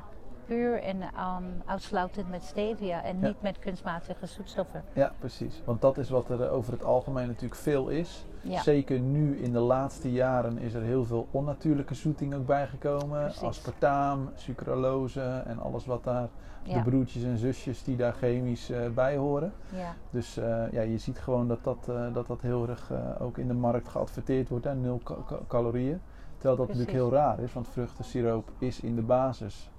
puur 0.51 0.83
en 0.83 1.03
ehm, 1.03 1.43
uitsluitend 1.67 2.31
met 2.31 2.43
stevia 2.43 3.03
en 3.03 3.21
Ja. 3.21 3.27
niet 3.27 3.43
met 3.43 3.59
kunstmatige 3.59 4.27
zoetstoffen. 4.27 4.83
Ja, 4.93 5.13
precies. 5.19 5.63
Want 5.65 5.81
dat 5.81 5.99
is 5.99 6.09
wat 6.11 6.31
er 6.31 6.43
eh, 6.43 6.53
over 6.53 6.73
het 6.73 6.85
algemeen 6.85 7.27
natuurlijk 7.27 7.61
veel 7.61 7.89
is. 7.89 8.27
Ja. 8.41 8.61
Zeker 8.63 9.01
nu 9.01 9.37
in 9.37 9.53
de 9.53 9.59
laatste 9.59 10.13
jaren 10.13 10.59
is 10.59 10.75
er 10.75 10.83
heel 10.83 11.05
veel 11.05 11.27
onnatuurlijke 11.31 11.95
zoeting 11.95 12.35
ook 12.35 12.47
bijgekomen. 12.47 13.23
Precies. 13.23 13.43
Aspartaam, 13.43 14.31
sucralose 14.35 15.43
en 15.47 15.59
alles 15.59 15.87
wat 15.87 16.05
daar, 16.05 16.29
Ja. 16.63 16.75
de 16.83 16.91
broertjes 16.91 17.23
en 17.23 17.39
zusjes 17.39 17.83
die 17.85 17.97
daar 17.97 18.13
chemisch 18.13 18.71
eh, 18.71 18.89
bij 18.95 19.17
horen. 19.17 19.53
Ja. 19.77 19.95
Dus 20.11 20.37
eh, 20.37 20.73
ja, 20.73 20.81
je 20.81 20.99
ziet 20.99 21.19
gewoon 21.19 21.49
dat 21.49 21.65
dat, 21.65 21.85
dat, 22.13 22.27
dat 22.27 22.41
heel 22.41 22.69
erg 22.69 22.91
ook 23.21 23.39
in 23.39 23.47
de 23.47 23.55
markt 23.55 23.89
geadverteerd 23.89 24.49
wordt, 24.49 24.65
hè, 24.65 24.75
nul 24.75 25.01
ca- 25.05 25.15
ca- 25.27 25.39
calorieën. 25.49 26.01
Terwijl 26.37 26.57
dat 26.57 26.67
natuurlijk 26.67 26.95
heel 26.97 27.11
raar 27.13 27.39
is, 27.41 27.53
want 27.53 27.69
vruchtensiroop 27.69 28.51
is 28.59 28.81
in 28.81 28.95
de 28.97 29.03
basis 29.03 29.71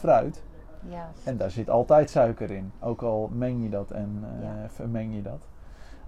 fruit. 0.00 0.42
Juist. 0.88 1.26
En 1.26 1.36
daar 1.36 1.50
zit 1.50 1.70
altijd 1.70 2.10
suiker 2.10 2.50
in. 2.50 2.72
Ook 2.80 3.02
al 3.02 3.30
meng 3.32 3.62
je 3.62 3.68
dat 3.70 3.90
en 3.90 4.24
eh, 4.38 4.42
Ja. 4.42 4.68
vermeng 4.68 5.14
je 5.14 5.22
dat. 5.22 5.48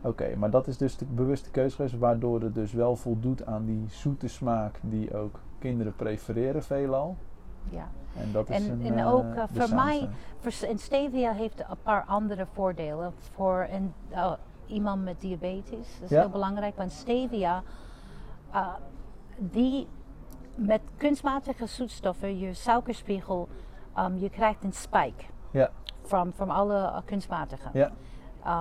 Oké, 0.01 0.37
maar 0.37 0.51
dat 0.51 0.67
is 0.67 0.77
dus 0.77 0.97
de 0.97 1.05
bewuste 1.05 1.51
keuze 1.51 1.77
geweest, 1.77 1.99
waardoor 1.99 2.41
het 2.41 2.55
dus 2.55 2.73
wel 2.73 2.97
voldoet 2.97 3.47
aan 3.47 3.65
die 3.65 3.85
zoete 3.89 4.29
smaak 4.29 4.79
die 4.81 5.17
ook 5.17 5.41
kinderen 5.59 5.95
prefereren 5.97 6.63
veelal. 6.63 7.17
Ja. 7.71 7.89
En 8.21 8.33
dat 8.33 8.51
is 8.51 8.57
En- 8.57 8.71
een, 8.71 8.83
en 8.93 8.99
eh, 8.99 9.15
ook, 9.15 9.25
uh, 9.25 9.43
de 9.53 9.61
voor 9.61 9.75
mij- 9.75 10.09
En 10.69 10.79
stevia 10.79 11.33
heeft 11.33 11.61
een 11.61 11.77
paar 11.83 12.05
andere 12.05 12.47
voordelen. 12.53 13.13
Voor 13.35 13.67
een, 13.71 13.93
uh, 14.11 14.33
iemand 14.67 15.05
met 15.05 15.21
diabetes, 15.21 15.71
dat 16.01 16.03
is 16.03 16.09
Ja. 16.11 16.21
heel 16.21 16.31
belangrijk, 16.31 16.77
want 16.77 16.93
stevia, 16.93 17.63
uh, 18.55 18.69
die 19.39 19.87
met 20.55 20.81
kunstmatige 20.97 21.67
zoetstoffen, 21.67 22.39
je 22.39 22.55
suikerspiegel, 22.55 23.49
um, 23.99 24.19
je 24.19 24.31
krijgt 24.31 24.65
een 24.65 24.73
spike 24.73 25.25
Ja, 25.51 25.71
van 26.03 26.33
van 26.35 26.51
alle 26.51 26.75
uh, 26.79 26.97
kunstmatige. 27.05 27.69
ja, 27.73 27.91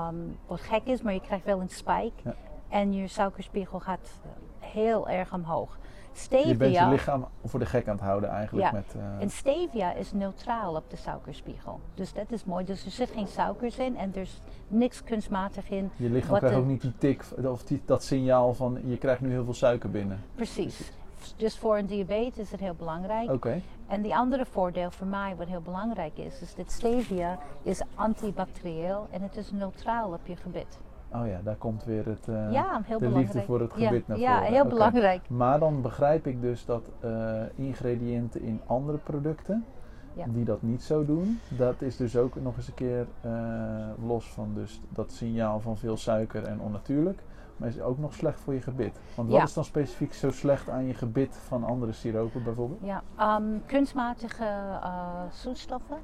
Um, 0.10 0.38
wat 0.48 0.60
gek 0.62 0.82
is, 0.84 1.02
maar 1.02 1.14
je 1.14 1.22
krijgt 1.22 1.46
wel 1.46 1.62
een 1.62 1.70
spike 1.70 2.12
Ja. 2.24 2.34
en 2.70 2.94
je 2.94 3.08
suikerspiegel 3.08 3.80
gaat 3.80 4.12
uh, 4.26 4.32
heel 4.70 5.10
erg 5.10 5.34
omhoog. 5.34 5.78
je 6.14 6.30
bent 6.30 6.44
je 6.46 6.54
Stevia, 6.56 6.90
lichaam 6.90 7.26
voor 7.46 7.60
de 7.60 7.66
gek 7.66 7.88
aan 7.88 7.96
het 7.96 8.04
houden 8.04 8.30
eigenlijk. 8.30 8.66
Ja. 8.68 8.74
Met, 8.74 8.96
eh, 8.96 9.22
en 9.22 9.30
stevia 9.30 9.94
is 9.94 10.12
neutraal 10.14 10.76
op 10.76 10.90
de 10.90 10.96
suikerspiegel. 10.96 11.80
Dus 11.94 12.14
dat 12.14 12.32
is 12.32 12.44
mooi. 12.46 12.66
Dus 12.66 12.86
er 12.86 12.92
zit 12.92 13.10
geen 13.12 13.28
suikers 13.28 13.78
in 13.78 13.98
en 13.98 14.12
er 14.16 14.22
is 14.22 14.42
niks 14.68 15.04
kunstmatig 15.04 15.70
in. 15.70 15.92
je 15.96 16.10
lichaam 16.10 16.38
krijgt 16.38 16.56
de- 16.56 16.62
ook 16.62 16.68
niet 16.68 16.82
die 16.82 16.98
tik 16.98 17.26
of 17.44 17.64
die, 17.64 17.82
dat 17.86 18.04
signaal 18.04 18.54
van 18.54 18.80
je 18.86 18.98
krijgt 18.98 19.22
nu 19.22 19.30
heel 19.30 19.44
veel 19.44 19.54
suiker 19.54 19.90
binnen. 19.92 20.24
Precies. 20.36 20.92
Dus 21.38 21.58
voor 21.58 21.78
een 21.78 21.86
diabetes 21.86 22.38
is 22.38 22.52
het 22.52 22.60
heel 22.60 22.74
belangrijk. 22.78 23.32
Oké, 23.32 23.62
En 23.88 24.02
die 24.02 24.16
andere 24.16 24.46
voordeel 24.46 24.92
voor 24.92 25.08
mij, 25.08 25.36
wat 25.38 25.48
heel 25.48 25.62
belangrijk 25.62 26.18
is, 26.18 26.42
is 26.42 26.56
dat 26.56 26.72
stevia 26.72 27.38
is 27.64 27.82
antibacterieel 27.96 29.08
en 29.12 29.22
het 29.22 29.36
is 29.38 29.52
neutraal 29.52 30.12
op 30.12 30.20
je 30.28 30.36
gebit. 30.36 30.80
oh 31.14 31.28
ja, 31.28 31.40
daar 31.44 31.56
komt 31.56 31.84
weer 31.84 32.06
het, 32.06 32.28
eh, 32.28 32.52
ja, 32.52 32.82
heel 32.86 32.98
de 33.00 33.06
belangrijk. 33.06 33.34
liefde 33.34 33.42
voor 33.42 33.60
het 33.60 33.72
Ja, 33.76 33.88
gebit 33.88 34.08
naar 34.08 34.18
Ja, 34.20 34.36
voren. 34.38 34.52
heel 34.54 34.62
Oké. 34.62 34.70
belangrijk. 34.70 35.30
Maar 35.30 35.60
dan 35.60 35.82
begrijp 35.82 36.28
ik 36.28 36.42
dus 36.42 36.66
dat 36.66 36.82
eh, 37.00 37.42
ingrediënten 37.56 38.42
in 38.42 38.62
andere 38.66 38.98
producten, 38.98 39.66
Ja. 40.14 40.26
die 40.28 40.46
dat 40.46 40.62
niet 40.62 40.84
zo 40.84 41.06
doen, 41.06 41.40
dat 41.58 41.82
is 41.82 41.98
dus 41.98 42.18
ook 42.18 42.36
nog 42.36 42.58
eens 42.58 42.68
een 42.68 42.74
keer 42.74 43.08
eh, 43.22 43.32
los 44.08 44.26
van 44.32 44.52
dus 44.54 44.82
dat 44.90 45.12
signaal 45.12 45.60
van 45.60 45.78
veel 45.78 45.98
suiker 45.98 46.44
en 46.44 46.60
onnatuurlijk. 46.60 47.20
Maar 47.62 47.70
is 47.70 47.82
ook 47.82 47.98
nog 47.98 48.14
slecht 48.14 48.40
voor 48.40 48.54
je 48.54 48.62
gebit. 48.62 49.00
Want 49.16 49.30
wat 49.30 49.38
Ja. 49.38 49.44
is 49.44 49.54
dan 49.54 49.66
specifiek 49.66 50.14
zo 50.14 50.32
slecht 50.32 50.70
aan 50.70 50.86
je 50.86 50.94
gebit 50.94 51.38
van 51.48 51.64
andere 51.64 51.92
siropen 51.92 52.44
bijvoorbeeld? 52.44 52.80
Ja, 52.84 53.04
ehm, 53.18 53.44
kunstmatige 53.66 54.46
eh, 54.84 55.22
zoetstoffen, 55.32 55.98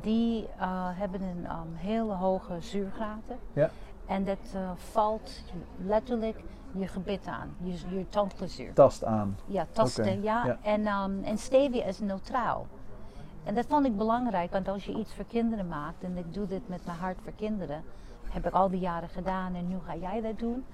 die 0.00 0.48
eh, 0.58 0.88
hebben 0.92 1.22
een 1.22 1.46
ehm, 1.46 1.74
hele 1.74 2.12
hoge 2.12 2.60
zuurgraden. 2.60 3.38
Ja. 3.52 3.70
En 4.06 4.24
dat 4.24 4.38
eh, 4.54 4.70
valt 4.74 5.42
letterlijk 5.86 6.42
je 6.72 6.86
gebit 6.86 7.26
aan, 7.26 7.54
je, 7.62 8.06
je. 8.56 8.72
Tast 8.72 9.04
aan. 9.04 9.36
Ja, 9.46 9.66
tasten, 9.72 10.22
ja. 10.22 10.44
ja. 10.46 10.58
En, 10.62 10.86
ehm, 10.86 11.22
en 11.22 11.38
stevia 11.38 11.84
is 11.84 11.98
neutraal. 12.00 12.66
En 13.44 13.54
dat 13.54 13.66
vond 13.68 13.86
ik 13.86 13.96
belangrijk, 13.96 14.52
want 14.52 14.68
als 14.68 14.84
je 14.84 14.94
iets 14.94 15.14
voor 15.14 15.24
kinderen 15.24 15.68
maakt, 15.68 16.02
en 16.02 16.16
ik 16.16 16.34
doe 16.34 16.46
dit 16.46 16.68
met 16.68 16.86
mijn 16.86 16.98
hart 16.98 17.18
voor 17.22 17.32
kinderen, 17.36 17.82
heb 18.30 18.46
ik 18.46 18.52
al 18.52 18.68
die 18.70 18.80
jaren 18.80 19.08
gedaan 19.08 19.54
en 19.54 19.68
nu 19.68 19.76
ga 19.86 19.94
jij 19.96 20.20
dat 20.20 20.38
doen. 20.38 20.64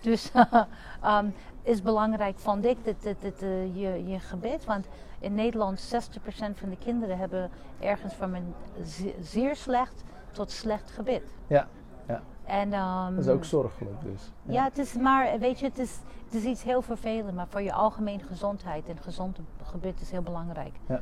Dus 0.00 0.30
ehm, 1.02 1.26
is 1.62 1.82
belangrijk, 1.82 2.38
vond 2.38 2.64
ik, 2.64 2.84
dat, 2.84 3.02
dat, 3.02 3.16
dat, 3.22 3.42
eh, 3.42 3.76
je, 3.76 4.06
je 4.06 4.18
gebit. 4.18 4.64
Want 4.64 4.86
in 5.20 5.34
Nederland 5.34 5.94
60% 5.94 6.18
van 6.54 6.68
de 6.68 6.76
kinderen 6.78 7.18
hebben 7.18 7.50
ergens 7.80 8.14
van 8.14 8.34
een 8.34 8.54
ze- 8.86 9.14
zeer 9.20 9.56
slecht 9.56 10.04
tot 10.30 10.50
slecht 10.50 10.90
gebit. 10.90 11.22
Ja, 11.46 11.66
ja. 12.08 12.20
En, 12.44 12.72
ehm, 12.72 13.14
Dat 13.14 13.24
is 13.24 13.30
ook 13.30 13.44
zorgelijk 13.44 13.96
dus. 14.02 14.32
ja, 14.42 14.64
het 14.64 14.78
is 14.78 14.94
maar, 14.94 15.38
weet 15.38 15.58
je, 15.58 15.66
het 15.66 15.78
is, 15.78 15.98
het 16.24 16.34
is 16.34 16.44
iets 16.44 16.62
heel 16.62 16.82
vervelend, 16.82 17.34
maar 17.34 17.46
voor 17.48 17.62
je 17.62 17.72
algemene 17.72 18.22
gezondheid 18.22 18.88
en 18.88 18.96
gezond 19.00 19.38
gebit 19.62 20.00
is 20.00 20.10
heel 20.10 20.22
belangrijk. 20.22 20.74
Ja. 20.86 21.00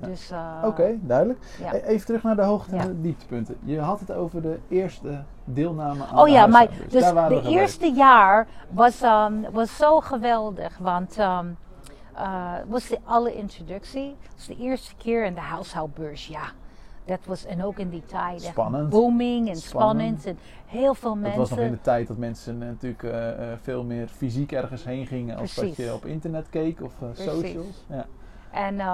Ja. 0.00 0.06
Dus, 0.06 0.30
eh, 0.30 0.62
Oké, 0.64 0.98
duidelijk. 1.00 1.38
ja. 1.60 1.74
E- 1.74 1.78
Even 1.80 2.06
terug 2.06 2.22
naar 2.22 2.36
de 2.36 2.42
hoogte 2.42 2.76
en 2.76 2.86
Ja. 2.86 2.92
dieptepunten. 3.02 3.56
Je 3.64 3.80
had 3.80 4.00
het 4.00 4.12
over 4.12 4.42
de 4.42 4.58
eerste 4.68 5.24
deelname 5.44 6.04
aan 6.04 6.18
Oh 6.18 6.24
de 6.24 6.30
ja, 6.30 6.46
maar 6.46 6.68
dus 6.88 7.02
de 7.12 7.42
eerste 7.48 7.92
jaar 7.92 8.46
was, 8.70 9.00
ehm, 9.00 9.32
was 9.52 9.76
zo 9.76 10.00
geweldig, 10.00 10.78
want 10.78 11.18
eh, 11.18 11.38
het 12.54 12.68
was 12.68 12.88
de 12.88 12.98
alle 13.04 13.34
introductie. 13.34 14.16
Het 14.22 14.32
was 14.36 14.46
de 14.46 14.56
eerste 14.56 14.94
keer 14.96 15.24
in 15.24 15.34
de 15.34 15.40
huishoudbeurs, 15.40 16.26
ja. 16.26 16.42
Dat 17.04 17.18
was, 17.26 17.44
en 17.44 17.64
ook 17.64 17.78
in 17.78 17.88
die 17.88 18.04
tijd 18.06 18.40
Spannend. 18.42 18.88
booming 18.90 19.48
en 19.48 19.56
Spannend. 19.56 20.20
spannend. 20.20 20.26
En 20.26 20.38
heel 20.66 20.94
veel 20.94 21.10
Het 21.10 21.20
mensen. 21.20 21.38
was 21.40 21.50
nog 21.50 21.58
in 21.58 21.70
de 21.70 21.80
tijd 21.80 22.08
dat 22.08 22.16
mensen 22.16 22.58
natuurlijk 22.58 23.02
eh, 23.02 23.52
eh, 23.52 23.58
veel 23.62 23.84
meer 23.84 24.08
fysiek 24.08 24.52
ergens 24.52 24.84
heen 24.84 25.06
gingen 25.06 25.36
als 25.36 25.54
dat 25.54 25.76
je 25.76 25.94
op 25.94 26.04
internet 26.04 26.46
keek 26.50 26.82
of 26.82 26.92
eh, 27.00 27.08
socials. 27.26 27.84
Ja. 27.88 28.06
En 28.50 28.80
eh, 28.80 28.86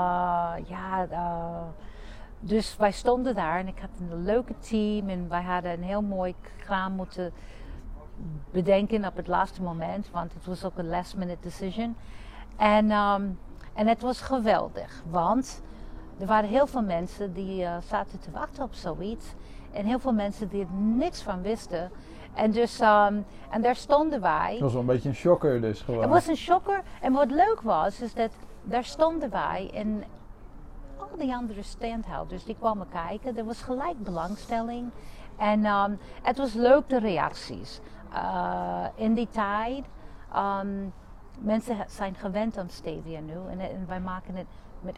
ja, 0.69 1.07
eh, 1.11 1.61
dus 2.41 2.77
wij 2.77 2.93
stonden 2.93 3.35
daar 3.35 3.59
en 3.59 3.69
ik 3.69 3.79
had 3.81 3.91
een 4.01 4.25
leuke 4.25 4.55
team 4.59 5.09
en 5.09 5.29
wij 5.29 5.43
hadden 5.43 5.73
een 5.73 5.83
heel 5.83 6.03
mooi 6.03 6.35
kraam 6.57 6.93
moeten 6.93 7.33
bedenken 8.51 9.05
op 9.05 9.17
het 9.17 9.27
laatste 9.27 9.63
moment, 9.63 10.11
want 10.11 10.35
het 10.35 10.47
was 10.47 10.65
ook 10.65 10.79
een 10.79 10.89
last 10.89 11.17
minute 11.17 11.43
decision. 11.43 11.97
En, 12.57 12.91
ehm, 12.91 13.23
en 13.75 13.87
het 13.87 14.01
was 14.01 14.21
geweldig, 14.21 15.03
want 15.11 15.63
er 16.19 16.27
waren 16.27 16.49
heel 16.49 16.67
veel 16.67 16.83
mensen 16.83 17.33
die 17.33 17.65
eh, 17.65 17.77
zaten 17.87 18.21
te 18.21 18.31
wachten 18.31 18.65
op 18.65 18.75
zoiets 18.75 19.27
en 19.73 19.85
heel 19.85 19.99
veel 19.99 20.13
mensen 20.13 20.49
die 20.49 20.61
er 20.61 20.73
niks 20.75 21.23
van 21.23 21.43
wisten. 21.43 21.91
En 22.35 22.51
dus, 22.51 22.81
ehm, 22.81 23.15
en 23.51 23.63
daar 23.63 23.77
stonden 23.77 24.21
wij. 24.21 24.53
Het 24.53 24.61
was 24.61 24.73
wel 24.73 24.81
een 24.81 24.87
beetje 24.87 25.09
een 25.09 25.15
shocker 25.15 25.61
dus 25.61 25.81
gewoon. 25.81 26.01
Het 26.01 26.11
was 26.11 26.27
een 26.27 26.37
shocker. 26.37 26.83
En 27.01 27.13
wat 27.13 27.31
leuk 27.31 27.61
was, 27.63 28.01
is 28.01 28.15
dat 28.15 28.31
daar 28.63 28.85
stonden 28.85 29.31
wij 29.31 29.71
en 29.75 30.05
al 30.99 31.17
die 31.19 31.35
andere 31.35 31.63
standhouders 31.63 32.45
die 32.45 32.57
kwamen 32.59 32.89
kijken. 32.89 33.37
Er 33.37 33.45
was 33.45 33.63
gelijk 33.63 34.03
belangstelling. 34.03 34.91
En 35.37 35.65
ehm, 35.65 35.93
het 36.23 36.39
was 36.39 36.53
leuk 36.53 36.89
de 36.89 36.99
reacties. 36.99 37.81
Eh, 38.13 38.85
in 38.95 39.15
die 39.15 39.29
tijd, 39.31 39.85
ehm, 40.33 40.69
mensen 41.39 41.77
zijn 41.89 42.15
gewend 42.15 42.59
aan 42.59 42.69
stevia 42.69 43.21
nu. 43.21 43.35
En, 43.51 43.61
en 43.61 43.85
wij 43.87 44.01
maken 44.01 44.35
het 44.35 44.47
met, 44.81 44.97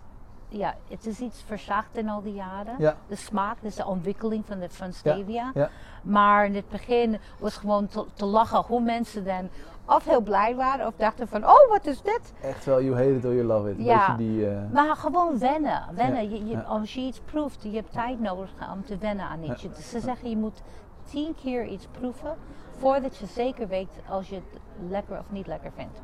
ja, 0.49 0.75
het 0.89 1.07
is 1.07 1.21
iets 1.21 1.43
verzacht 1.47 1.97
in 1.97 2.09
al 2.09 2.23
die 2.23 2.35
jaren. 2.35 2.75
Ja. 2.79 2.97
De 3.07 3.17
smaak, 3.17 3.57
dus 3.61 3.75
de 3.75 3.87
ontwikkeling 3.87 4.47
van, 4.47 4.59
de, 4.59 4.71
van 4.71 4.93
stevia. 4.93 5.51
ja. 5.55 5.71
Maar 6.03 6.47
in 6.47 6.55
het 6.55 6.69
begin 6.69 7.19
was 7.39 7.57
gewoon 7.57 7.87
te, 7.87 8.07
te 8.15 8.25
lachen 8.25 8.63
hoe 8.63 8.81
mensen 8.81 9.25
dan 9.25 9.49
of 9.97 10.05
heel 10.05 10.21
blij 10.21 10.55
waren 10.57 10.87
of 10.87 10.95
dachten 10.97 11.29
van, 11.29 11.45
oh 11.45 11.69
wat 11.69 11.87
is 11.87 12.03
dit? 12.03 12.33
Echt 12.43 12.65
wel, 12.65 12.83
you 12.83 12.97
hate 12.97 13.15
it 13.17 13.25
or 13.25 13.35
you 13.35 13.45
love 13.47 13.71
it. 13.71 13.77
Ja. 13.79 14.17
die... 14.17 14.49
eh, 14.49 14.57
Maar 14.73 14.97
gewoon 14.97 15.39
wennen. 15.39 15.83
wennen. 15.95 16.31
Ja, 16.31 16.45
Je. 16.59 16.63
Als 16.63 16.95
je 16.95 17.01
iets 17.01 17.21
proeft, 17.25 17.63
je 17.63 17.71
hebt 17.71 17.93
tijd 17.93 18.21
nodig 18.21 18.51
om 18.75 18.85
te 18.85 18.97
wennen 18.99 19.25
aan 19.27 19.43
iets. 19.43 19.63
Ja. 19.63 19.69
Dus 19.69 19.91
ze 19.91 20.01
zeggen 20.01 20.31
je 20.31 20.37
moet 20.37 20.63
tien 21.05 21.35
keer 21.35 21.67
iets 21.67 21.87
proeven 21.91 22.37
voordat 22.79 23.17
je 23.17 23.27
zeker 23.27 23.69
weet 23.69 23.91
als 24.09 24.29
je 24.29 24.35
het 24.35 24.61
lekker 24.89 25.19
of 25.19 25.31
niet 25.31 25.47
lekker 25.47 25.71
vindt. 25.77 26.01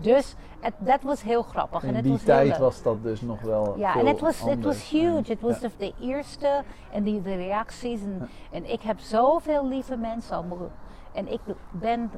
Dus 0.00 0.34
het, 0.60 0.74
dat 0.78 1.02
was 1.02 1.22
heel 1.22 1.42
grappig. 1.42 1.82
en 1.82 1.88
in 1.88 1.94
het 1.94 2.02
die 2.04 2.12
was 2.12 2.22
tijd 2.22 2.58
was 2.58 2.82
dat 2.82 3.02
dus 3.02 3.20
nog 3.20 3.40
wel 3.40 3.74
Ja, 3.78 3.96
en 3.98 4.06
het 4.06 4.20
was, 4.20 4.40
het 4.40 4.64
was 4.64 4.88
huge. 4.90 5.22
Het 5.32 5.40
was 5.40 5.60
Ja. 5.60 5.68
de, 5.78 5.92
eerste 6.00 6.62
en 6.92 7.02
die 7.02 7.22
de 7.22 7.34
reacties. 7.34 8.00
En, 8.00 8.28
en 8.50 8.70
ik 8.72 8.82
heb 8.82 8.98
zoveel 8.98 9.66
lieve 9.68 9.96
mensen 9.96 10.36
al. 10.36 10.70
En 11.12 11.32
ik 11.32 11.40
ben 11.70 12.10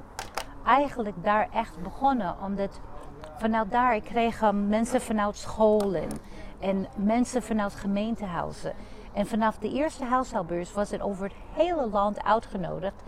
eigenlijk 0.64 1.24
daar 1.24 1.48
echt 1.52 1.82
begonnen. 1.82 2.34
Omdat 2.44 2.80
vanuit 3.38 3.70
daar, 3.70 3.94
ik 3.94 4.04
kreeg 4.04 4.42
um, 4.42 4.68
mensen 4.68 5.00
vanuit 5.00 5.36
scholen. 5.36 6.08
En 6.58 6.86
mensen 6.96 7.42
vanuit 7.42 7.74
gemeentehuizen. 7.74 8.72
En 9.12 9.26
vanaf 9.26 9.58
de 9.58 9.70
eerste 9.72 10.04
huishoudbeurs 10.04 10.72
was 10.72 10.90
het 10.90 11.00
over 11.00 11.24
het 11.24 11.34
hele 11.52 11.88
land 11.88 12.24
uitgenodigd. 12.24 13.02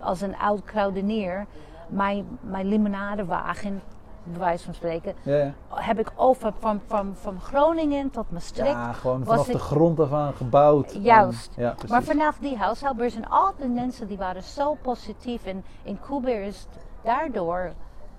Als 0.00 0.20
een 0.20 0.36
oud 0.36 0.64
kruidenier. 0.64 1.46
Mijn, 1.88 2.38
mijn 2.40 2.66
limonadewagen, 2.66 3.82
bij 4.24 4.38
wijze 4.38 4.64
van 4.64 4.74
spreken 4.74 5.14
Ja, 5.22 5.36
ja. 5.36 5.52
heb 5.74 5.98
ik 5.98 6.12
over 6.16 6.52
van, 6.58 6.80
van, 6.86 7.12
van 7.20 7.40
Groningen 7.40 8.10
tot 8.10 8.30
Maastricht. 8.30 8.68
ja, 8.70 8.92
gewoon 8.92 9.24
vanaf 9.24 9.46
de 9.46 9.58
grond 9.58 10.00
af 10.00 10.12
aan 10.12 10.32
gebouwd. 10.34 10.92
En- 10.92 11.00
Juist. 11.02 11.52
ja, 11.56 11.74
maar 11.88 12.02
vanaf 12.02 12.38
die 12.38 12.56
huishoudbeurs 12.56 13.14
en 13.16 13.28
al 13.28 13.52
die 13.58 13.68
mensen 13.68 14.06
die 14.08 14.16
waren 14.18 14.42
zo 14.42 14.76
positief. 14.82 15.44
En 15.46 15.64
in 15.82 15.98
Kuber 16.00 16.42
is 16.42 16.66
daardoor 17.02 17.72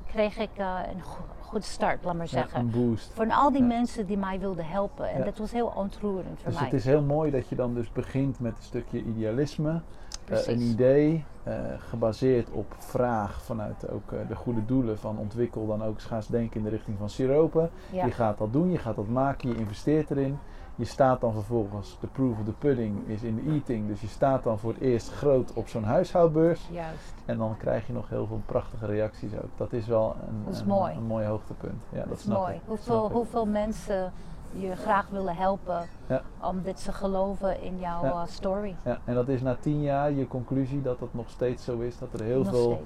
kreeg 0.07 0.38
ik 0.38 0.50
eh, 0.55 0.75
een 0.93 1.01
go- 1.03 1.25
goede 1.41 1.65
start, 1.65 2.03
laat 2.03 2.15
maar 2.15 2.27
zeggen. 2.27 2.60
een 2.60 2.69
boost. 2.72 3.12
Van 3.13 3.31
al 3.31 3.51
die 3.51 3.63
mensen 3.63 4.05
die 4.05 4.17
mij 4.17 4.39
wilden 4.39 4.65
helpen. 4.65 5.10
En 5.10 5.24
dat 5.24 5.38
was 5.38 5.51
heel 5.51 5.72
ontroerend 5.75 6.39
voor 6.39 6.45
Dus 6.50 6.55
mij. 6.55 6.63
het 6.63 6.74
is 6.74 6.86
heel 6.86 7.01
mooi 7.01 7.31
dat 7.31 7.48
je 7.50 7.55
dan 7.55 7.74
dus 7.74 7.91
begint 7.91 8.39
met 8.39 8.57
een 8.57 8.63
stukje 8.63 9.03
idealisme. 9.03 9.81
Eh, 10.30 10.48
een 10.48 10.62
idee 10.62 11.24
eh, 11.44 11.53
gebaseerd 11.89 12.50
op 12.51 12.75
vraag 12.77 13.42
vanuit 13.42 13.89
ook 13.89 14.12
eh, 14.12 14.20
de 14.27 14.36
goede 14.36 14.65
doelen 14.65 14.98
van 14.98 15.18
ontwikkel 15.18 15.68
dan 15.68 15.84
ook 15.84 15.98
eens 16.12 16.27
denken 16.27 16.58
in 16.58 16.63
de 16.63 16.70
richting 16.70 16.98
van 16.98 17.10
siropen. 17.10 17.70
ja. 17.92 18.06
Je 18.06 18.12
gaat 18.12 18.38
dat 18.38 18.53
doen, 18.53 18.72
je 18.72 18.77
gaat 18.77 18.96
dat 18.96 19.08
maken, 19.08 19.50
je 19.50 19.56
investeert 19.56 20.12
erin. 20.12 20.38
je 20.75 20.86
staat 20.86 21.22
dan 21.22 21.34
vervolgens, 21.34 21.98
de 22.00 22.08
proof 22.08 22.39
of 22.39 22.46
the 22.46 22.51
pudding 22.51 23.08
is 23.08 23.24
in 23.24 23.36
de 23.36 23.51
eating. 23.51 23.88
Dus 23.88 24.01
je 24.01 24.08
staat 24.08 24.44
dan 24.44 24.60
voor 24.60 24.74
het 24.74 24.82
eerst 24.82 25.12
groot 25.12 25.53
op 25.53 25.68
zo'n 25.68 25.84
huishoudbeurs. 25.84 26.68
Juist. 26.72 27.13
En 27.25 27.38
dan 27.38 27.58
krijg 27.58 27.88
je 27.88 27.94
nog 27.94 28.10
heel 28.10 28.27
veel 28.27 28.42
prachtige 28.46 28.86
reacties 28.86 29.32
ook. 29.34 29.50
Dat 29.58 29.74
is 29.74 29.88
wel 29.88 30.15
een, 30.27 30.44
Dat 30.46 30.53
is 30.53 30.60
een, 30.60 30.68
mooi. 30.68 30.94
een 30.94 31.06
mooi 31.06 31.25
hoogtepunt. 31.25 31.84
Ja, 31.89 32.00
dat, 32.00 32.08
Dat 32.08 32.18
is 32.18 32.24
snap 32.24 32.38
mooi. 32.38 32.53
ik. 32.53 32.62
Hoeveel, 32.65 33.10
hoeveel 33.12 33.46
mensen 33.46 34.12
je 34.55 34.75
graag 34.75 35.07
willen 35.10 35.36
helpen 35.36 35.81
Ja. 36.07 36.22
omdat 36.41 36.79
ze 36.79 36.91
geloven 36.93 37.62
in 37.62 37.79
jouw 37.79 38.03
Ja. 38.03 38.12
eh, 38.12 38.22
story. 38.27 38.75
Ja, 38.83 38.98
en 39.05 39.15
dat 39.15 39.27
is 39.27 39.41
na 39.41 39.55
tien 39.60 39.81
jaar 39.81 40.12
je 40.12 40.27
conclusie 40.27 40.81
dat 40.81 41.00
dat 41.00 41.13
nog 41.13 41.29
steeds 41.29 41.63
zo 41.63 41.79
is. 41.79 41.98
Dat 41.98 42.13
er 42.13 42.22
heel 42.24 42.43
Nog 42.43 42.50
veel 42.50 42.81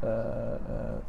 eh, 0.00 0.08
eh, 0.08 0.54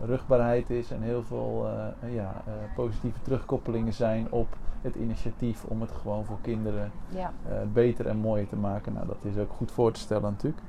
rugbaarheid 0.05 0.69
is 0.69 0.91
en 0.91 1.01
heel 1.01 1.23
veel 1.23 1.67
ja, 2.09 2.33
positieve 2.75 3.21
terugkoppelingen 3.21 3.93
zijn 3.93 4.27
op 4.31 4.47
het 4.81 4.95
initiatief 4.95 5.63
om 5.63 5.81
het 5.81 5.91
gewoon 5.91 6.25
voor 6.25 6.37
kinderen 6.41 6.91
Ja. 7.09 7.31
beter 7.73 8.07
en 8.07 8.17
mooier 8.17 8.47
te 8.47 8.55
maken. 8.55 8.93
Nou, 8.93 9.07
dat 9.07 9.17
is 9.21 9.37
ook 9.37 9.51
goed 9.51 9.71
voor 9.71 9.91
te 9.91 9.99
stellen 9.99 10.31
natuurlijk. 10.31 10.61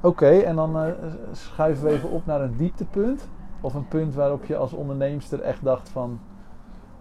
Oké, 0.00 0.28
en 0.30 0.56
dan 0.56 0.94
schuiven 1.32 1.84
we 1.84 1.90
even 1.90 2.10
op 2.10 2.26
naar 2.26 2.40
een 2.40 2.56
dieptepunt. 2.56 3.28
Of 3.60 3.74
een 3.74 3.88
punt 3.88 4.14
waarop 4.14 4.44
je 4.44 4.56
als 4.56 4.72
onderneemster 4.72 5.40
echt 5.40 5.64
dacht 5.64 5.88
van... 5.88 6.20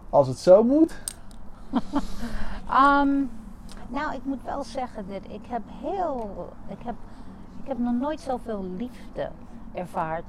Als 0.09 0.27
het 0.27 0.37
zo 0.37 0.63
moet... 0.63 1.03
Ehm, 2.69 3.23
nou, 3.87 4.13
ik 4.13 4.23
moet 4.23 4.43
wel 4.43 4.63
zeggen 4.63 5.07
dat 5.07 5.23
ik 5.29 5.45
heb 5.47 5.61
heel, 5.81 6.49
ik 6.67 6.81
heb, 6.85 6.95
ik 7.61 7.67
heb 7.67 7.77
nog 7.77 7.93
nooit 7.93 8.19
zoveel 8.19 8.65
liefde 8.77 9.29
ervaard 9.73 10.23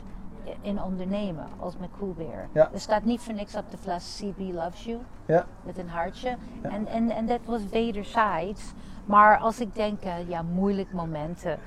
in 0.60 0.82
ondernemen 0.82 1.46
als 1.58 1.76
met 1.76 1.88
Coolbeer. 1.98 2.48
Ja. 2.52 2.70
Er 2.72 2.80
staat 2.80 3.04
niet 3.04 3.20
voor 3.20 3.34
niks 3.34 3.54
op 3.56 3.70
de 3.70 3.78
fles 3.78 4.22
CB 4.22 4.54
loves 4.54 4.84
you 4.84 4.98
Ja, 5.26 5.46
met 5.62 5.78
een 5.78 5.88
hartje. 5.88 6.36
Ja. 6.62 6.68
En, 6.70 6.86
en, 6.86 7.10
en 7.10 7.26
dat 7.26 7.40
was 7.44 7.66
wederzijds. 7.66 8.72
Maar 9.04 9.38
als 9.38 9.60
ik 9.60 9.74
denk, 9.74 10.02
eh, 10.02 10.28
ja, 10.28 10.42
moeilijk 10.42 10.92
momenten. 10.92 11.58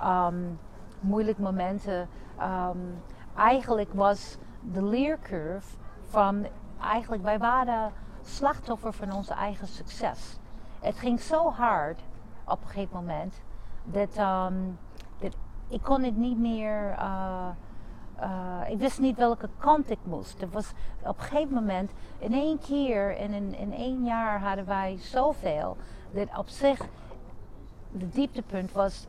ehm, 0.00 0.34
moeilijk 1.00 1.38
momenten. 1.38 2.08
ehm, 2.38 2.78
eigenlijk 3.36 3.92
was 3.92 4.36
de 4.72 4.84
leercurve 4.84 5.76
van, 6.08 6.46
eigenlijk 6.80 7.22
wij 7.22 7.38
waren 7.38 7.92
slachtoffer 8.26 8.92
van 8.92 9.12
onze 9.12 9.34
eigen 9.34 9.66
succes. 9.66 10.36
Het 10.80 10.96
ging 10.98 11.20
zo 11.20 11.50
hard 11.50 12.00
op 12.44 12.60
een 12.62 12.68
gegeven 12.68 12.96
moment 12.96 13.42
dat, 13.84 14.14
ehm, 14.16 14.54
dat 15.18 15.36
ik 15.68 15.82
kon 15.82 16.02
het 16.02 16.16
niet 16.16 16.38
meer. 16.38 16.94
eh, 16.98 17.48
eh, 18.16 18.70
ik 18.70 18.78
wist 18.78 18.98
niet 19.00 19.16
welke 19.16 19.48
kant 19.58 19.90
ik 19.90 19.98
moest. 20.02 20.42
Er 20.42 20.50
was 20.50 20.72
op 21.02 21.18
een 21.18 21.24
gegeven 21.24 21.54
moment, 21.54 21.92
in 22.18 22.32
één 22.32 22.58
keer, 22.58 23.16
in, 23.16 23.32
in, 23.32 23.54
in 23.54 23.72
één 23.72 24.04
jaar 24.04 24.40
hadden 24.40 24.66
wij 24.66 24.96
zoveel. 24.98 25.76
Dat 26.10 26.28
op 26.38 26.48
zich, 26.48 26.80
de 27.92 28.08
dieptepunt 28.08 28.72
was, 28.72 29.06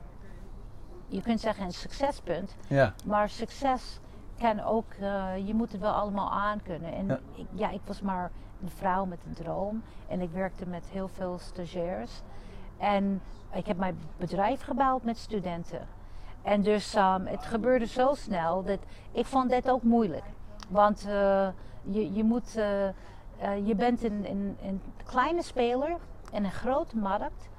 je 1.07 1.21
kunt 1.21 1.39
zeggen 1.39 1.65
een 1.65 1.71
succespunt. 1.73 2.55
ja, 2.67 2.93
Maar 3.05 3.29
succes 3.29 3.99
kan 4.39 4.59
ook, 4.63 4.93
eh, 4.99 5.47
je 5.47 5.53
moet 5.53 5.71
het 5.71 5.81
wel 5.81 5.93
allemaal 5.93 6.31
aankunnen. 6.31 6.93
En 6.93 7.07
Ja. 7.07 7.19
Ik, 7.35 7.45
ja, 7.51 7.69
ik 7.69 7.81
was 7.85 8.01
maar 8.01 8.31
een 8.65 8.71
vrouw 8.71 9.05
met 9.05 9.19
een 9.25 9.33
droom. 9.33 9.83
En 10.07 10.21
ik 10.21 10.29
werkte 10.31 10.65
met 10.67 10.85
heel 10.85 11.07
veel 11.07 11.37
stagiairs. 11.39 12.21
En 12.77 13.21
ik 13.53 13.65
heb 13.65 13.77
mijn 13.77 13.97
bedrijf 14.17 14.61
gebouwd 14.61 15.03
met 15.03 15.17
studenten. 15.17 15.87
En 16.41 16.61
dus 16.61 16.93
ehm, 16.93 17.25
het 17.25 17.45
gebeurde 17.45 17.87
zo 17.87 18.13
snel 18.13 18.63
dat 18.63 18.79
ik 19.11 19.25
vond 19.25 19.49
dit 19.49 19.69
ook 19.69 19.83
moeilijk. 19.83 20.23
Want 20.69 21.05
eh, 21.07 21.47
je, 21.83 22.13
je, 22.13 22.23
moet, 22.23 22.55
eh, 22.55 22.87
eh, 22.87 22.93
je 23.63 23.75
bent 23.75 24.03
een, 24.03 24.25
een, 24.61 24.81
kleine 25.05 25.41
speler 25.41 25.97
in 26.31 26.43
een 26.43 26.51
grote 26.51 26.97
markt. 26.97 27.49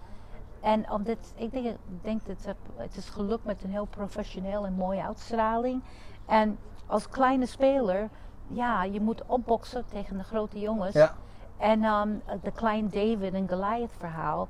En 0.60 0.90
omdat, 0.90 1.32
ik 1.36 1.50
denk, 1.50 1.76
denk 2.02 2.26
dat 2.26 2.54
het 2.76 2.96
is 2.96 3.08
gelukt 3.08 3.44
met 3.44 3.62
een 3.62 3.70
heel 3.70 3.86
professioneel 3.86 4.66
en 4.66 4.72
mooie 4.72 5.02
uitstraling. 5.02 5.82
En 6.26 6.58
als 6.86 7.08
kleine 7.08 7.46
speler, 7.46 8.08
ja, 8.48 8.84
je 8.84 9.00
moet 9.00 9.22
opboksen 9.26 9.84
tegen 9.92 10.16
de 10.16 10.24
grote 10.24 10.60
jongens. 10.60 10.94
ja, 10.94 11.14
En 11.58 11.84
ehm, 11.84 12.08
de 12.42 12.50
klein 12.52 12.88
David 12.90 13.32
en 13.34 13.48
Goliath 13.48 13.92
verhaal. 13.98 14.48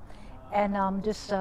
En 0.51 0.75
ehm, 0.75 1.01
dus 1.01 1.29
eh, 1.31 1.39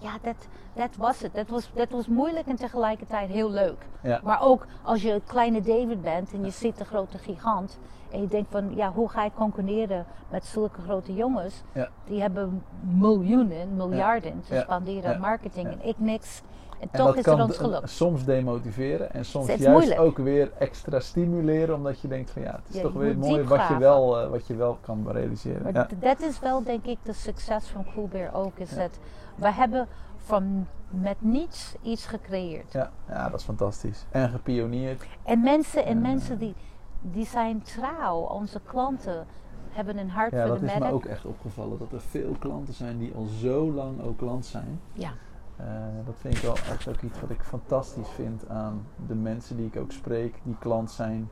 ja, 0.00 0.12
dat, 0.22 0.48
dat 0.74 0.96
was 0.96 1.20
het. 1.20 1.34
Dat 1.34 1.48
was, 1.48 1.70
dat 1.74 1.90
was 1.90 2.06
moeilijk 2.06 2.46
en 2.46 2.56
tegelijkertijd 2.56 3.28
heel 3.30 3.50
leuk. 3.50 3.86
ja. 4.00 4.20
Maar 4.24 4.40
ook 4.42 4.66
als 4.82 5.02
je 5.02 5.22
kleine 5.26 5.60
David 5.60 6.02
bent 6.02 6.32
en 6.32 6.44
je 6.44 6.50
ziet 6.50 6.78
de 6.78 6.84
grote 6.84 7.18
gigant. 7.18 7.78
En 8.10 8.20
je 8.20 8.28
denkt 8.28 8.50
van, 8.50 8.74
ja, 8.74 8.92
hoe 8.92 9.08
ga 9.08 9.24
ik 9.24 9.34
concurreren 9.34 10.06
met 10.28 10.44
zulke 10.44 10.80
grote 10.80 11.14
jongens? 11.14 11.62
Ja. 11.72 11.88
Die 12.04 12.20
hebben 12.20 12.62
miljoenen, 12.80 13.76
miljarden 13.76 14.42
te 14.48 14.54
Ja. 14.54 14.60
spenderen 14.60 15.14
aan 15.14 15.20
marketing 15.20 15.68
en 15.70 15.84
ik 15.88 15.98
niks. 15.98 16.42
En, 16.80 16.88
En 16.90 16.98
toch 16.98 17.06
dat 17.06 17.16
is 17.16 17.22
kan 17.22 17.38
het 17.38 17.48
ons 17.48 17.56
gelukt. 17.56 17.90
soms 17.90 18.24
demotiveren 18.24 19.12
en 19.12 19.24
soms 19.24 19.46
juist 19.46 19.66
moeilijk. 19.68 20.00
ook 20.00 20.16
weer 20.18 20.50
extra 20.58 21.00
stimuleren, 21.00 21.74
omdat 21.74 22.00
je 22.00 22.08
denkt 22.08 22.30
van 22.30 22.42
ja, 22.42 22.50
het 22.52 22.68
is 22.68 22.74
Ja, 22.76 22.82
toch 22.82 22.92
weer 22.92 23.18
mooi 23.18 23.42
wat 23.44 23.68
je, 23.68 23.78
wel, 23.78 24.20
eh, 24.20 24.28
wat 24.30 24.46
je 24.46 24.54
wel 24.56 24.78
kan 24.80 25.06
realiseren. 25.10 25.62
Maar 25.62 25.72
Ja. 25.72 25.88
dat 26.00 26.20
is 26.20 26.38
wel 26.40 26.62
denk 26.62 26.84
ik 26.84 26.98
de 27.02 27.12
succes 27.12 27.66
van 27.66 27.84
Coolbear 27.94 28.34
ook. 28.34 28.58
Is 28.58 28.70
Ja. 28.70 28.76
dat 28.76 28.98
we 29.34 29.52
hebben 29.52 29.86
van 30.16 30.66
met 30.90 31.16
niets 31.18 31.74
iets 31.82 32.06
gecreëerd. 32.06 32.72
Ja, 32.72 32.90
ja, 33.08 33.28
dat 33.28 33.38
is 33.40 33.44
fantastisch. 33.46 34.04
En 34.10 34.28
gepioneerd. 34.30 35.06
En 35.24 35.40
mensen, 35.40 35.84
en 35.84 35.94
Ja. 35.94 36.00
mensen 36.08 36.38
die, 36.38 36.54
die 37.00 37.26
zijn 37.26 37.62
trouw. 37.62 38.16
Onze 38.20 38.60
klanten 38.64 39.26
hebben 39.68 39.98
een 39.98 40.10
hart 40.10 40.32
Ja, 40.32 40.38
voor 40.40 40.48
dat 40.48 40.60
de 40.60 40.66
is 40.66 40.72
me 40.72 40.78
merk. 40.78 40.92
ook 40.92 41.04
echt 41.04 41.24
opgevallen. 41.24 41.78
Dat 41.78 41.92
er 41.92 42.00
veel 42.00 42.36
klanten 42.38 42.74
zijn 42.74 42.98
die 42.98 43.12
al 43.16 43.24
zo 43.24 43.72
lang 43.72 44.02
ook 44.02 44.18
klant 44.18 44.46
zijn. 44.46 44.80
Ja. 44.92 45.10
Eh, 45.56 45.66
dat 46.04 46.14
vind 46.18 46.36
ik 46.36 46.42
wel 46.42 46.56
echt 46.56 46.88
ook 46.88 47.00
iets 47.00 47.20
wat 47.20 47.30
ik 47.30 47.42
fantastisch 47.42 48.08
vind 48.08 48.48
aan 48.48 48.86
de 49.06 49.14
mensen 49.14 49.56
die 49.56 49.66
ik 49.66 49.76
ook 49.76 49.92
spreek, 49.92 50.40
die 50.42 50.56
klant 50.58 50.90
zijn 50.90 51.28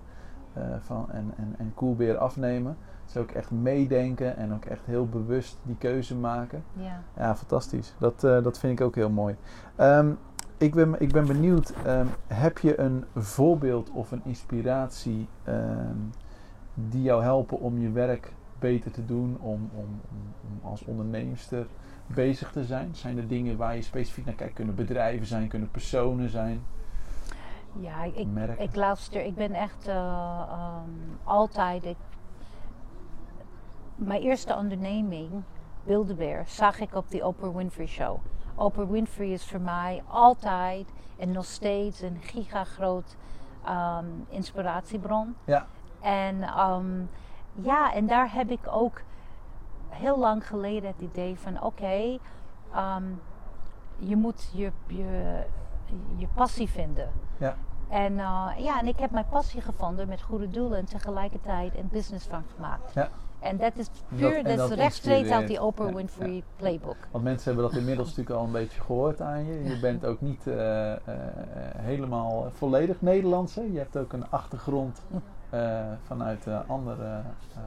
eh, 0.53 0.63
van, 0.81 1.11
en, 1.11 1.33
en, 1.37 1.55
en 1.59 1.73
Coolbeer 1.75 2.17
afnemen. 2.17 2.77
Ze 3.05 3.19
ook 3.19 3.31
echt 3.31 3.51
meedenken 3.51 4.37
en 4.37 4.53
ook 4.55 4.65
echt 4.65 4.85
heel 4.85 5.09
bewust 5.09 5.59
die 5.63 5.77
keuze 5.79 6.17
maken. 6.17 6.65
ja. 6.73 7.01
Ja, 7.17 7.37
fantastisch. 7.37 7.95
Dat, 7.99 8.25
eh, 8.25 8.43
dat 8.43 8.59
vind 8.59 8.81
ik 8.81 8.87
ook 8.87 8.95
heel 8.95 9.11
mooi. 9.11 9.37
Ehm, 9.77 10.11
ik, 10.59 10.75
ben, 10.75 11.01
ik 11.01 11.13
ben 11.13 11.27
benieuwd, 11.27 11.73
ehm, 11.85 12.07
heb 12.27 12.59
je 12.59 12.81
een 12.81 13.05
voorbeeld 13.15 13.91
of 13.91 14.13
een 14.13 14.23
inspiratie 14.25 15.29
ehm, 15.45 15.97
die 16.75 17.03
jou 17.03 17.23
helpen 17.23 17.61
om 17.61 17.79
je 17.79 17.91
werk 17.91 18.33
beter 18.59 18.91
te 18.91 19.05
doen, 19.05 19.39
om, 19.41 19.71
om, 19.75 20.01
om, 20.11 20.71
als 20.71 20.85
onderneemster 20.85 21.67
bezig 22.07 22.53
te 22.53 22.65
zijn? 22.65 22.95
Zijn 22.95 23.19
er 23.19 23.29
dingen 23.29 23.57
waar 23.57 23.77
je 23.77 23.83
specifiek 23.83 24.25
naar 24.25 24.35
kijkt? 24.35 24.55
Kunnen 24.55 24.75
bedrijven 24.75 25.27
zijn, 25.27 25.49
kunnen 25.49 25.71
personen 25.71 26.29
zijn, 26.29 26.63
Ja, 27.81 28.05
ik, 28.05 28.27
merken? 28.27 28.65
ik 28.65 28.75
luister. 28.75 29.25
Ik 29.25 29.35
ben 29.35 29.53
echt 29.53 29.89
eh, 29.89 29.97
ehm, 29.97 30.91
altijd. 31.25 31.85
Ik, 31.85 31.97
mijn 33.95 34.23
eerste 34.23 34.55
onderneming, 34.57 35.31
Bilderberg, 35.85 36.49
zag 36.49 36.81
ik 36.81 36.95
op 36.95 37.11
de 37.11 37.27
Oprah 37.27 37.57
Winfrey 37.57 37.87
Show. 37.87 38.19
Oprah 38.55 38.91
Winfrey 38.91 39.29
is 39.29 39.45
voor 39.45 39.61
mij 39.61 40.03
altijd 40.07 40.89
en 41.17 41.33
nog 41.33 41.45
steeds 41.45 42.01
een 42.01 42.19
gigagroot 42.21 43.17
ehm, 43.65 44.05
inspiratiebron. 44.29 45.35
Ja. 45.45 45.67
En 46.01 46.43
ehm, 46.43 47.03
ja, 47.55 47.95
en 47.95 48.07
daar 48.07 48.33
heb 48.33 48.51
ik 48.51 48.61
ook 48.71 49.01
heel 49.89 50.19
lang 50.19 50.47
geleden 50.47 50.89
het 50.97 51.11
idee 51.11 51.39
van: 51.39 51.63
oké, 51.63 52.19
ehm, 52.73 53.05
je 53.99 54.17
moet 54.17 54.51
je, 54.53 54.73
je, 54.87 55.43
je 56.17 56.27
passie 56.35 56.69
vinden. 56.69 57.13
Ja. 57.39 57.57
En 57.89 58.19
eh, 58.19 58.51
ja, 58.59 58.81
en 58.81 58.87
ik 58.87 58.99
heb 58.99 59.11
mijn 59.11 59.29
passie 59.29 59.61
gevonden 59.61 60.09
met 60.09 60.23
goede 60.23 60.51
doelen 60.51 60.79
en 60.79 60.85
tegelijkertijd 60.85 61.77
een 61.77 61.89
business 61.93 62.27
van 62.27 62.43
gemaakt. 62.55 62.95
Ja. 62.95 63.09
En 63.45 63.57
dat 63.57 63.73
is 63.77 63.87
puur, 64.17 64.45
dat, 64.45 64.57
dat 64.57 64.71
is 64.71 64.77
rechtstreeks 64.77 65.31
uit 65.31 65.47
die. 65.47 65.63
Oprah 65.63 65.89
Ja, 65.89 65.95
Winfrey 65.95 66.43
playbook. 66.57 66.97
Want 67.11 67.25
mensen 67.25 67.53
hebben 67.53 67.71
dat 67.71 67.79
inmiddels 67.79 68.09
natuurlijk 68.09 68.37
al 68.37 68.45
een 68.45 68.53
beetje 68.53 68.81
gehoord 68.81 69.21
aan 69.21 69.45
je. 69.45 69.65
Je 69.65 69.79
bent 69.81 70.05
ook 70.05 70.21
niet 70.21 70.47
eh, 70.47 70.93
eh, 70.93 70.99
helemaal 71.77 72.51
volledig 72.51 73.01
Nederlands. 73.01 73.55
Hè? 73.55 73.63
Je 73.63 73.79
hebt 73.79 73.97
ook 73.97 74.13
een 74.13 74.31
achtergrond 74.31 75.03
vanuit 76.07 76.47
eh, 76.47 76.61
andere. 76.67 77.05
eh, 77.05 77.19
eh, 77.19 77.63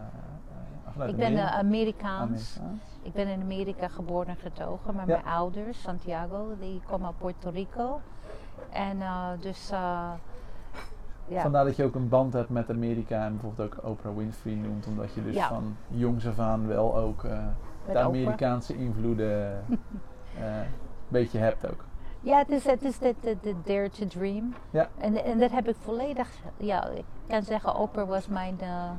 vanuit 0.91 1.09
Ik 1.11 1.17
ben 1.17 1.25
Amerika. 1.27 1.51
Amerikaans. 1.51 2.57
Amerikaans. 2.59 2.81
Ik 3.01 3.13
ben 3.13 3.27
in 3.27 3.41
Amerika 3.41 3.87
geboren 3.87 4.27
en 4.27 4.35
getogen, 4.35 4.95
maar 4.95 5.07
Ja. 5.07 5.13
mijn 5.13 5.25
ouders, 5.35 5.81
Santiago, 5.81 6.47
die 6.59 6.81
komen 6.87 7.05
uit 7.07 7.17
Puerto 7.17 7.49
Rico. 7.49 7.99
En 8.69 8.97
dus, 9.39 9.69
ja. 9.69 11.41
Vandaar 11.41 11.65
dat 11.65 11.75
je 11.75 11.83
ook 11.83 11.95
een 11.95 12.09
band 12.09 12.33
hebt 12.33 12.49
met 12.49 12.69
Amerika 12.69 13.25
en 13.25 13.31
bijvoorbeeld 13.31 13.73
ook 13.83 13.89
Oprah 13.89 14.15
Winfrey 14.15 14.53
noemt, 14.53 14.87
omdat 14.87 15.13
je 15.13 15.23
dus 15.23 15.35
Ja. 15.35 15.47
van 15.47 15.75
jongs 15.87 16.27
af 16.27 16.39
aan 16.39 16.67
wel 16.67 16.97
ook 16.97 17.21
de 17.21 17.39
Oprah. 17.87 18.03
Amerikaanse 18.03 18.75
invloeden 18.77 19.63
een 20.39 20.65
beetje 21.07 21.39
hebt 21.39 21.67
ook. 21.71 21.83
Ja, 22.27 22.37
het 22.37 22.49
is, 22.49 22.65
het 22.65 22.83
is 22.83 22.99
de, 22.99 23.15
de, 23.21 23.37
de 23.41 23.55
Dare 23.63 23.89
to 23.89 24.07
Dream. 24.07 24.53
Ja. 24.69 24.89
En, 24.97 25.23
en 25.23 25.39
dat 25.39 25.51
heb 25.51 25.67
ik 25.67 25.75
volledig, 25.79 26.29
ja, 26.57 26.87
ik 26.87 27.05
kan 27.27 27.43
zeggen, 27.43 27.75
Oprah 27.75 28.07
was 28.07 28.27
mijn, 28.27 28.59
eh, 28.59 28.89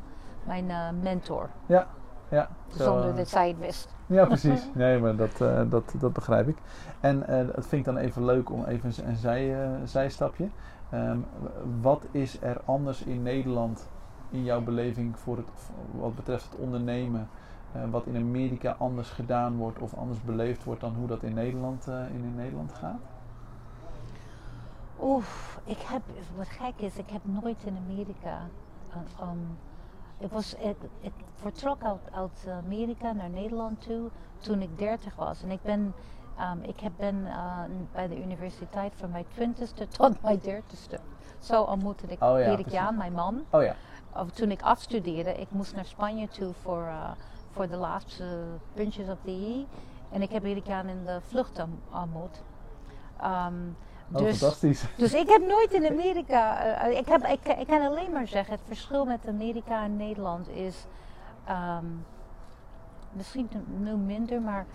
mijn 0.45 0.71
eh, 0.71 0.89
mentor. 1.03 1.49
Ja, 1.67 1.87
ja. 2.29 2.49
Zo, 2.69 2.83
Zonder 2.83 3.11
eh, 3.11 3.17
dat 3.17 3.29
zij 3.29 3.49
het 3.49 3.59
wist. 3.59 3.95
Ja, 4.07 4.27
precies. 4.35 4.69
Nee, 4.75 4.99
maar 4.99 5.17
dat, 5.17 5.41
eh, 5.41 5.61
dat, 5.71 5.95
dat 5.99 6.13
begrijp 6.13 6.49
ik. 6.49 6.57
En 7.01 7.19
dat 7.55 7.67
vind 7.67 7.73
ik 7.73 7.85
dan 7.85 7.97
even 7.97 8.25
leuk 8.25 8.51
om 8.51 8.65
even 8.65 8.93
een 9.07 9.17
zij, 9.17 9.57
zijstapje. 9.85 10.49
Um, 10.95 11.27
wat 11.81 12.05
is 12.11 12.43
er 12.43 12.61
anders 12.65 13.03
in 13.03 13.23
Nederland 13.23 13.89
in 14.31 14.45
jouw 14.45 14.61
beleving 14.61 15.19
voor 15.19 15.37
het, 15.37 15.47
wat 15.91 16.15
betreft 16.17 16.45
het 16.45 16.61
ondernemen? 16.61 17.29
wat 17.91 18.07
in 18.07 18.17
Amerika 18.17 18.77
anders 18.79 19.11
gedaan 19.11 19.57
wordt 19.57 19.79
of 19.79 19.95
anders 19.95 20.23
beleefd 20.23 20.65
wordt 20.65 20.81
dan 20.81 20.95
hoe 20.95 21.07
dat 21.07 21.23
in 21.23 21.35
Nederland, 21.35 21.87
in, 21.87 22.23
in 22.25 22.35
Nederland 22.35 22.73
gaat? 22.73 23.01
Oef, 25.01 25.61
ik 25.65 25.81
heb, 25.81 26.03
wat 26.37 26.49
gek 26.49 26.75
is, 26.77 26.97
ik 26.97 27.11
heb 27.11 27.21
nooit 27.23 27.65
in 27.65 27.77
Amerika. 27.89 28.41
Um, 29.23 29.59
ik, 30.19 30.31
was, 30.31 30.55
ik, 30.55 30.77
ik 31.01 31.13
vertrok 31.35 31.83
uit, 31.83 32.13
uit, 32.13 32.47
Amerika 32.65 33.13
naar 33.13 33.31
Nederland 33.31 33.83
toe 33.83 34.11
toen 34.39 34.63
ik 34.63 34.79
30 34.79 35.15
was. 35.15 35.43
En 35.43 35.51
ik 35.51 35.63
ben, 35.63 35.95
um, 36.41 36.63
ik 36.63 36.81
heb 36.81 36.93
ben 36.97 37.17
uh, 37.17 37.61
bij 37.93 38.09
de 38.09 38.23
universiteit 38.23 38.93
van 38.97 39.11
mijn 39.11 39.25
twintigste 39.35 39.89
tot 39.89 40.21
mijn 40.23 40.39
dertigste. 40.39 40.99
Zo 41.39 41.63
ontmoette 41.63 42.07
ik 42.07 42.23
oh, 42.23 42.39
ja, 42.39 42.47
Erik 42.47 42.69
Jaan, 42.69 42.97
mijn 42.97 43.13
man. 43.13 43.45
Oh 43.51 43.63
ja. 43.63 43.75
Of, 44.15 44.31
toen 44.31 44.51
ik 44.51 44.63
afstudeerde, 44.63 45.35
ik 45.35 45.51
moest 45.51 45.75
naar 45.75 45.85
Spanje 45.85 46.29
toe 46.29 46.53
voor, 46.63 46.83
uh, 46.83 47.11
voor 47.51 47.69
de 47.69 47.77
laatste 47.77 48.45
puntjes 48.75 49.09
op 49.09 49.19
de 49.25 49.31
I. 49.31 49.67
En 50.11 50.23
ik 50.23 50.31
heb 50.31 50.45
Erik 50.45 50.67
Jaan 50.67 50.87
in 50.87 51.05
de 51.05 51.21
vlucht 51.21 51.65
ontmoet. 51.93 52.43
Um, 53.25 53.77
Oh, 54.13 54.19
dus, 54.19 54.39
fantastisch. 54.39 54.85
Dus 54.97 55.15
ik 55.15 55.29
heb 55.29 55.47
nooit 55.47 55.73
in 55.73 55.87
Amerika. 55.87 56.67
Uh, 56.89 56.99
ik, 56.99 57.07
heb, 57.07 57.25
ik, 57.25 57.59
ik 57.59 57.67
kan 57.67 57.87
alleen 57.87 58.13
maar 58.13 58.27
zeggen: 58.27 58.55
het 58.55 58.63
verschil 58.67 59.05
met 59.05 59.27
Amerika 59.29 59.85
en 59.85 59.97
Nederland 59.97 60.49
is. 60.49 60.87
Um, 61.49 62.05
misschien 63.13 63.49
nu 63.67 63.97
minder, 63.97 64.41
maar 64.41 64.67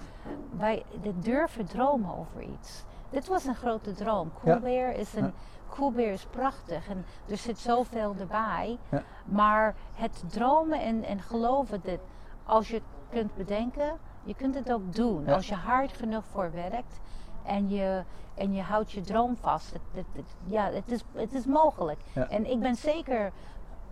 wij 0.57 0.83
de 1.01 1.19
durven 1.19 1.65
dromen 1.65 2.17
over 2.17 2.41
iets. 2.41 2.83
Dit 3.09 3.27
was 3.27 3.45
een 3.45 3.55
grote 3.55 3.93
droom. 3.93 4.31
Ja. 4.43 4.87
is 4.87 5.13
een. 5.13 5.25
Ja. 5.25 5.31
Coolbear 5.69 6.11
is 6.11 6.25
prachtig 6.29 6.87
en 6.89 7.05
er 7.29 7.37
zit 7.37 7.59
zoveel 7.59 8.15
erbij. 8.19 8.77
Ja. 8.91 9.03
Maar 9.25 9.75
het 9.95 10.23
dromen 10.27 10.81
en, 10.81 11.03
en 11.03 11.21
geloven 11.21 11.81
dat 11.83 11.99
als 12.43 12.67
je 12.67 12.73
het 12.73 12.83
kunt 13.09 13.35
bedenken, 13.35 13.97
je 14.23 14.35
kunt 14.35 14.55
het 14.55 14.71
ook 14.71 14.95
doen. 14.95 15.27
Als 15.27 15.47
je 15.47 15.55
hard 15.55 15.93
genoeg 15.93 16.23
voor 16.31 16.51
werkt 16.51 16.99
en 17.45 17.69
je, 17.69 18.03
en 18.33 18.53
je 18.53 18.61
houdt 18.61 18.91
je 18.91 19.01
droom 19.01 19.35
vast. 19.35 19.73
Het, 19.73 19.81
het, 19.91 20.05
het, 20.11 20.35
ja, 20.45 20.71
het 20.71 20.91
is, 20.91 21.03
het 21.13 21.33
is 21.33 21.45
mogelijk. 21.45 21.99
Ja. 22.13 22.29
En 22.29 22.51
ik 22.51 22.59
ben 22.59 22.75
zeker 22.75 23.31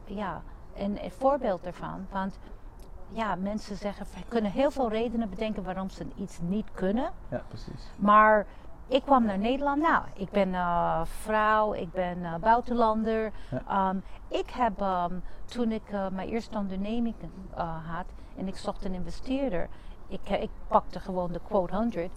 ja, 0.06 0.42
een, 0.76 1.04
een 1.04 1.12
voorbeeld 1.12 1.66
ervan. 1.66 2.08
Want 2.12 2.40
ja, 3.12 3.36
mensen 3.36 3.76
zeggen, 3.76 4.06
kunnen 4.28 4.52
heel 4.52 4.72
veel 4.72 4.90
redenen 4.90 5.30
bedenken 5.30 5.64
waarom 5.64 5.90
ze 5.90 6.06
iets 6.16 6.40
niet 6.42 6.72
kunnen. 6.72 7.12
Ja, 7.30 7.44
precies. 7.48 7.92
Maar 7.96 8.46
ik 8.88 9.04
kwam 9.04 9.26
naar 9.26 9.38
Nederland. 9.38 9.82
Nou, 9.82 10.04
ik 10.14 10.30
ben 10.30 10.50
uh, 10.50 11.02
vrouw, 11.04 11.74
ik 11.74 11.92
ben 11.92 12.18
uh, 12.18 12.36
buitenlander. 12.36 13.32
Ja. 13.66 13.90
Um, 13.90 14.04
ik 14.28 14.50
heb, 14.50 14.82
um, 14.82 15.24
toen 15.46 15.72
ik 15.72 15.92
uh, 15.92 16.08
mijn 16.10 16.30
eerste 16.30 16.58
onderneming 16.58 17.16
had 17.88 18.06
en 18.38 18.48
ik 18.48 18.58
zocht 18.58 18.86
een 18.86 18.94
investeerder, 18.94 19.70
ik, 20.08 20.30
ik 20.30 20.50
pakte 20.68 21.00
gewoon 21.00 21.32
de 21.32 21.40
quote 21.48 21.76
100 21.76 22.12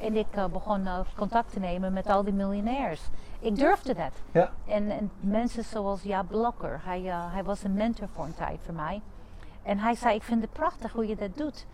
en 0.00 0.16
ik 0.16 0.36
uh, 0.36 0.44
begon 0.44 0.80
uh, 0.80 0.98
contact 1.16 1.52
te 1.52 1.58
nemen 1.58 1.92
met 1.92 2.06
al 2.06 2.24
die 2.24 2.32
miljonairs. 2.32 3.00
Ik 3.40 3.56
durfde 3.56 3.94
dat. 3.94 4.12
Ja. 4.32 4.50
En, 4.66 4.90
en 4.90 5.10
mensen 5.20 5.64
zoals 5.64 6.02
Jaap 6.02 6.28
Blokker, 6.28 6.80
hij, 6.84 7.02
uh, 7.02 7.32
hij 7.32 7.44
was 7.44 7.62
een 7.62 7.74
mentor 7.74 8.08
voor 8.08 8.24
een 8.24 8.34
tijd 8.34 8.60
voor 8.64 8.74
mij. 8.74 9.00
En 9.62 9.78
hij 9.78 9.94
zei, 9.94 10.14
ik 10.14 10.22
vind 10.22 10.42
het 10.42 10.52
prachtig 10.52 10.92
hoe 10.92 11.06
je 11.06 11.16
dat 11.16 11.36
doet. 11.36 11.66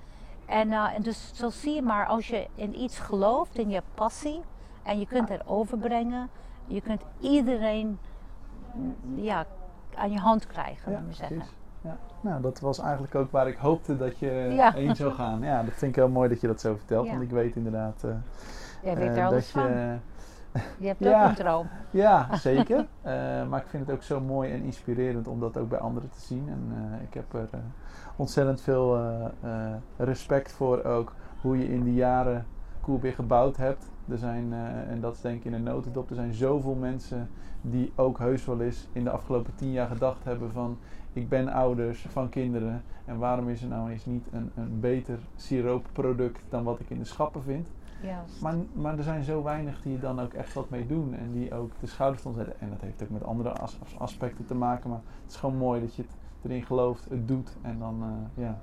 En, 0.47 0.73
en 0.73 1.03
dus 1.03 1.31
zo 1.35 1.51
zie 1.51 1.75
je 1.75 1.83
maar, 1.83 2.07
als 2.07 2.29
je 2.29 2.47
in 2.55 2.81
iets 2.81 2.99
gelooft, 2.99 3.59
in 3.59 3.71
je 3.71 3.83
passie, 3.95 4.41
en 4.83 4.99
je 4.99 5.07
kunt 5.07 5.29
het 5.29 5.47
overbrengen, 5.47 6.31
je 6.67 6.81
kunt 6.81 7.03
iedereen 7.21 7.99
ja, 9.15 9.47
aan 9.95 10.11
je 10.11 10.19
hand 10.19 10.47
krijgen, 10.47 10.93
ja, 10.93 11.01
moet 11.01 11.17
zeggen. 11.17 11.43
Ja. 11.81 11.97
Nou, 12.21 12.43
dat 12.43 12.61
was 12.61 12.79
eigenlijk 12.79 13.15
ook 13.15 13.31
waar 13.31 13.49
ik 13.49 13.57
hoopte 13.57 13.97
dat 13.97 14.19
je 14.19 14.31
ja. 14.57 14.73
heen 14.81 14.97
zou 14.97 15.13
gaan. 15.13 15.43
Ja, 15.43 15.63
dat 15.63 15.75
vind 15.75 15.91
ik 15.91 15.97
heel 15.97 16.09
mooi 16.09 16.29
dat 16.29 16.41
je 16.41 16.47
dat 16.47 16.61
zo 16.61 16.75
vertelt. 16.75 17.05
Ja. 17.05 17.11
Want 17.11 17.23
ik 17.23 17.31
weet 17.31 17.57
inderdaad 17.57 18.03
uh, 18.05 18.11
Jij 18.83 18.97
weet 18.97 19.09
er 19.09 19.17
uh, 19.17 19.27
alles 19.27 19.53
dat 19.53 19.63
van. 19.63 19.73
je... 19.73 19.97
Je 20.79 20.87
hebt 20.87 21.07
ook 21.07 21.15
een 21.15 21.35
droom. 21.35 21.69
Ja, 21.91 22.37
zeker. 22.37 22.79
uh, 22.79 23.49
maar 23.49 23.61
ik 23.61 23.67
vind 23.67 23.87
het 23.87 23.97
ook 23.97 24.03
zo 24.03 24.21
mooi 24.21 24.53
en 24.53 24.63
inspirerend 24.63 25.29
om 25.29 25.41
dat 25.41 25.57
ook 25.57 25.69
bij 25.69 25.79
anderen 25.79 26.11
te 26.11 26.21
zien. 26.21 26.49
En 26.49 26.73
ik 27.03 27.15
heb 27.15 27.33
er 27.33 27.49
ontzettend 28.17 28.61
veel 28.61 29.01
respect 29.97 30.53
voor 30.53 30.85
ook 30.85 31.15
hoe 31.41 31.59
je 31.59 31.69
in 31.69 31.83
die 31.85 31.95
jaren 31.95 32.47
Coolbeer 32.81 33.13
gebouwd 33.13 33.57
hebt. 33.57 33.91
Er 34.09 34.19
zijn, 34.19 34.53
en 34.89 35.01
dat 35.01 35.15
is 35.15 35.21
denk 35.21 35.37
ik 35.39 35.45
in 35.45 35.53
een 35.53 35.63
notendop, 35.63 36.09
er 36.09 36.15
zijn 36.15 36.35
zoveel 36.35 36.75
mensen 36.75 37.29
die 37.61 37.93
ook 37.97 38.19
heus 38.19 38.45
wel 38.45 38.61
eens 38.61 38.89
in 38.93 39.05
de 39.05 39.11
afgelopen 39.11 39.55
tien 39.55 39.73
jaar 39.73 39.89
gedacht 39.89 40.25
hebben 40.25 40.51
van 40.51 40.79
ik 41.17 41.29
ben 41.29 41.49
ouders 41.49 42.07
van 42.09 42.29
kinderen 42.29 42.83
en 43.05 43.19
waarom 43.19 43.49
is 43.49 43.63
er 43.63 43.69
nou 43.69 43.91
eens 43.91 44.07
niet 44.07 44.29
een, 44.33 44.51
een 44.55 44.81
beter 44.81 45.19
siroopproduct 45.37 46.41
dan 46.49 46.65
wat 46.65 46.81
ik 46.81 46.91
in 46.91 46.99
de 46.99 47.05
schappen 47.05 47.43
vind. 47.43 47.69
Juist. 48.03 48.41
Maar, 48.41 48.55
maar 48.73 48.97
er 48.97 49.03
zijn 49.03 49.25
zo 49.25 49.43
weinig 49.43 49.83
die 49.83 49.99
dan 49.99 50.21
ook 50.21 50.33
echt 50.33 50.55
wat 50.55 50.71
mee 50.71 50.87
doen 50.87 51.15
en 51.15 51.33
die 51.33 51.55
ook 51.55 51.71
de 51.81 51.87
schouders 51.87 52.23
van 52.23 52.35
zetten. 52.35 52.61
En 52.61 52.69
dat 52.71 52.81
heeft 52.81 53.03
ook 53.03 53.11
met 53.11 53.25
andere 53.25 53.53
as 53.53 53.79
aspecten 53.99 54.47
te 54.47 54.55
maken, 54.55 54.91
maar 54.91 55.01
het 55.23 55.31
is 55.31 55.37
gewoon 55.37 55.57
mooi 55.57 55.81
dat 55.81 55.95
je 55.95 56.03
het 56.03 56.17
erin 56.43 56.63
gelooft, 56.63 57.09
het 57.09 57.29
doet 57.29 57.57
en 57.63 57.79
dan 57.79 58.03
uh, 58.03 58.45
ja, 58.45 58.59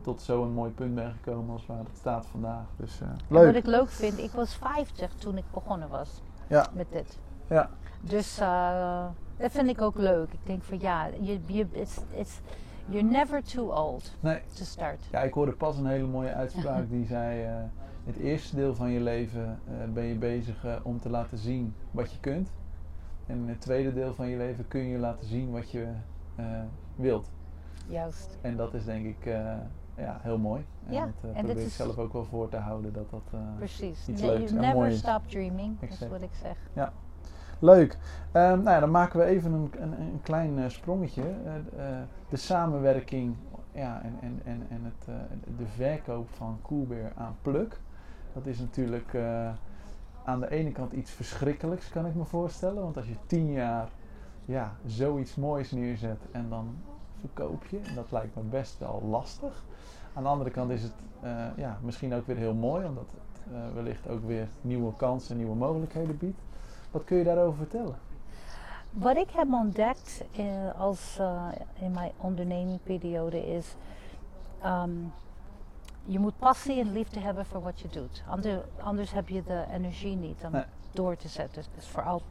tot 0.00 0.22
zo'n 0.22 0.52
mooi 0.52 0.70
punt 0.70 0.94
ben 0.94 1.12
gekomen 1.12 1.52
als 1.52 1.66
waar 1.66 1.78
het 1.78 1.96
staat 1.96 2.26
vandaag. 2.26 2.64
Dus, 2.76 3.00
uh, 3.00 3.08
leuk. 3.28 3.46
Wat 3.46 3.54
ik 3.54 3.66
leuk 3.66 3.88
vind, 3.88 4.18
ik 4.18 4.30
was 4.30 4.54
50 4.54 5.14
toen 5.14 5.36
ik 5.36 5.44
begonnen 5.52 5.88
was 5.88 6.22
ja. 6.48 6.66
met 6.72 6.86
dit. 6.90 7.18
Ja. 7.48 7.70
Dus 8.00 8.40
uh, 8.40 9.06
dat 9.36 9.50
vind 9.50 9.68
ik 9.68 9.80
ook 9.80 9.98
leuk. 9.98 10.32
Ik 10.32 10.38
denk 10.42 10.62
van 10.62 10.80
ja, 10.80 11.08
je, 11.20 11.38
je, 11.46 11.66
it's, 11.72 12.00
it's, 12.14 12.40
you're 12.88 13.08
never 13.08 13.42
too 13.42 13.72
old 13.72 14.16
nee. 14.20 14.40
to 14.54 14.64
start. 14.64 15.00
Ja, 15.10 15.20
ik 15.22 15.32
hoorde 15.32 15.52
pas 15.52 15.78
een 15.78 15.86
hele 15.86 16.06
mooie 16.06 16.32
uitspraak 16.32 16.90
die 16.96 17.06
zei: 17.06 17.44
uh, 17.44 17.64
Het 18.04 18.16
eerste 18.16 18.56
deel 18.56 18.74
van 18.74 18.90
je 18.90 19.00
leven 19.00 19.60
uh, 19.68 19.92
ben 19.92 20.04
je 20.04 20.14
bezig 20.14 20.64
uh, 20.64 20.76
om 20.82 21.00
te 21.00 21.10
laten 21.10 21.38
zien 21.38 21.74
wat 21.90 22.12
je 22.12 22.20
kunt. 22.20 22.52
En 23.26 23.36
in 23.36 23.48
het 23.48 23.60
tweede 23.60 23.92
deel 23.92 24.14
van 24.14 24.28
je 24.28 24.36
leven 24.36 24.68
kun 24.68 24.80
je 24.80 24.98
laten 24.98 25.26
zien 25.26 25.50
wat 25.50 25.70
je 25.70 25.86
wilt. 26.94 27.30
Juist. 27.88 28.38
En 28.40 28.56
dat 28.56 28.74
is 28.74 28.84
denk 28.84 29.06
ik 29.06 29.24
ja, 29.96 30.18
heel 30.22 30.38
mooi. 30.38 30.64
En 30.86 30.92
ja, 30.92 31.04
dat 31.20 31.32
probeer 31.32 31.58
ik 31.58 31.68
zelf 31.68 31.98
ook 31.98 32.12
wel 32.12 32.24
voor 32.24 32.48
te 32.48 32.56
houden 32.56 32.92
dat 32.92 33.10
dat 33.10 33.22
Precies. 33.56 34.08
iets 34.08 34.20
nee, 34.20 34.30
leuks 34.30 34.50
you 34.50 34.64
en 34.64 34.74
never 34.74 34.86
is. 34.86 34.98
stop 34.98 35.28
dreaming, 35.28 35.76
exact. 35.80 36.02
is 36.02 36.08
wat 36.08 36.22
ik 36.22 36.34
zeg. 36.42 36.56
Ja. 36.72 36.92
Leuk. 37.58 37.92
Um, 37.92 38.42
nou 38.42 38.70
ja, 38.70 38.80
dan 38.80 38.90
maken 38.90 39.18
we 39.18 39.24
even 39.24 39.52
een, 39.52 39.70
een, 39.78 40.00
een 40.00 40.20
klein 40.22 40.58
uh, 40.58 40.68
sprongetje. 40.68 41.22
Uh, 41.22 41.54
uh, 41.78 41.96
de 42.28 42.36
samenwerking 42.36 43.36
ja, 43.72 44.02
en, 44.02 44.18
en, 44.20 44.40
en, 44.44 44.66
en 44.68 44.84
het, 44.84 45.04
de 45.56 45.66
verkoop 45.66 46.28
van 46.30 46.58
Coolbeer 46.62 47.12
aan 47.16 47.36
Pluk. 47.42 47.80
Dat 48.32 48.46
is 48.46 48.58
natuurlijk 48.58 49.16
aan 50.24 50.40
de 50.40 50.50
ene 50.50 50.72
kant 50.72 50.92
iets 50.92 51.10
verschrikkelijks, 51.10 51.88
kan 51.88 52.06
ik 52.06 52.14
me 52.14 52.24
voorstellen. 52.24 52.82
Want 52.82 52.96
als 52.96 53.06
je 53.06 53.16
tien 53.26 53.52
jaar 53.52 53.88
ja, 54.44 54.72
zoiets 54.86 55.34
moois 55.34 55.70
neerzet 55.70 56.20
en 56.32 56.48
dan 56.48 56.76
verkoop 57.20 57.64
je, 57.64 57.80
dat 57.94 58.12
lijkt 58.12 58.36
me 58.36 58.42
best 58.42 58.78
wel 58.78 59.02
lastig. 59.08 59.64
Aan 60.14 60.22
de 60.22 60.28
andere 60.28 60.50
kant 60.50 60.70
is 60.70 60.82
het 60.82 60.94
ja, 61.56 61.78
misschien 61.82 62.14
ook 62.14 62.26
weer 62.26 62.36
heel 62.36 62.54
mooi, 62.54 62.86
omdat 62.86 63.10
het 63.12 63.74
wellicht 63.74 64.08
ook 64.08 64.26
weer 64.26 64.48
nieuwe 64.60 64.96
kansen, 64.96 65.36
nieuwe 65.36 65.56
mogelijkheden 65.56 66.18
biedt. 66.18 66.40
Wat 66.96 67.04
kun 67.04 67.16
je 67.16 67.24
daarover 67.24 67.56
vertellen? 67.56 67.98
Wat 68.90 69.16
ik 69.16 69.30
heb 69.30 69.52
ontdekt 69.52 70.24
uh, 70.38 70.80
als, 70.80 71.16
uh, 71.20 71.48
in 71.74 71.90
mijn 71.90 72.12
ondernemingperiode 72.16 73.46
is... 73.46 73.74
Um, 74.64 75.12
je 76.04 76.18
moet 76.18 76.38
passie 76.38 76.80
en 76.80 76.92
liefde 76.92 77.20
hebben 77.20 77.46
voor 77.46 77.62
wat 77.62 77.80
je 77.80 77.88
doet. 77.88 78.22
Ander, 78.28 78.64
anders 78.82 79.12
heb 79.12 79.28
je 79.28 79.42
de 79.42 79.64
energie 79.72 80.16
niet 80.16 80.44
om 80.44 80.52
nee. 80.52 80.64
door 80.90 81.16
te 81.16 81.28
zetten. 81.28 81.62
Dus 81.74 81.88
vooral, 81.88 82.22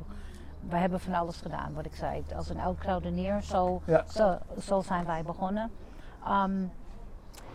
we 0.69 0.75
hebben 0.75 0.99
van 0.99 1.13
alles 1.13 1.37
gedaan, 1.37 1.73
wat 1.73 1.85
ik 1.85 1.95
zei. 1.95 2.23
Als 2.35 2.49
een 2.49 2.59
oud 2.59 2.77
kruidenier, 2.77 3.41
zo, 3.41 3.81
ja. 3.85 4.03
zo, 4.07 4.37
zo 4.59 4.81
zijn 4.81 5.05
wij 5.05 5.23
begonnen. 5.23 5.71
Um, 6.27 6.71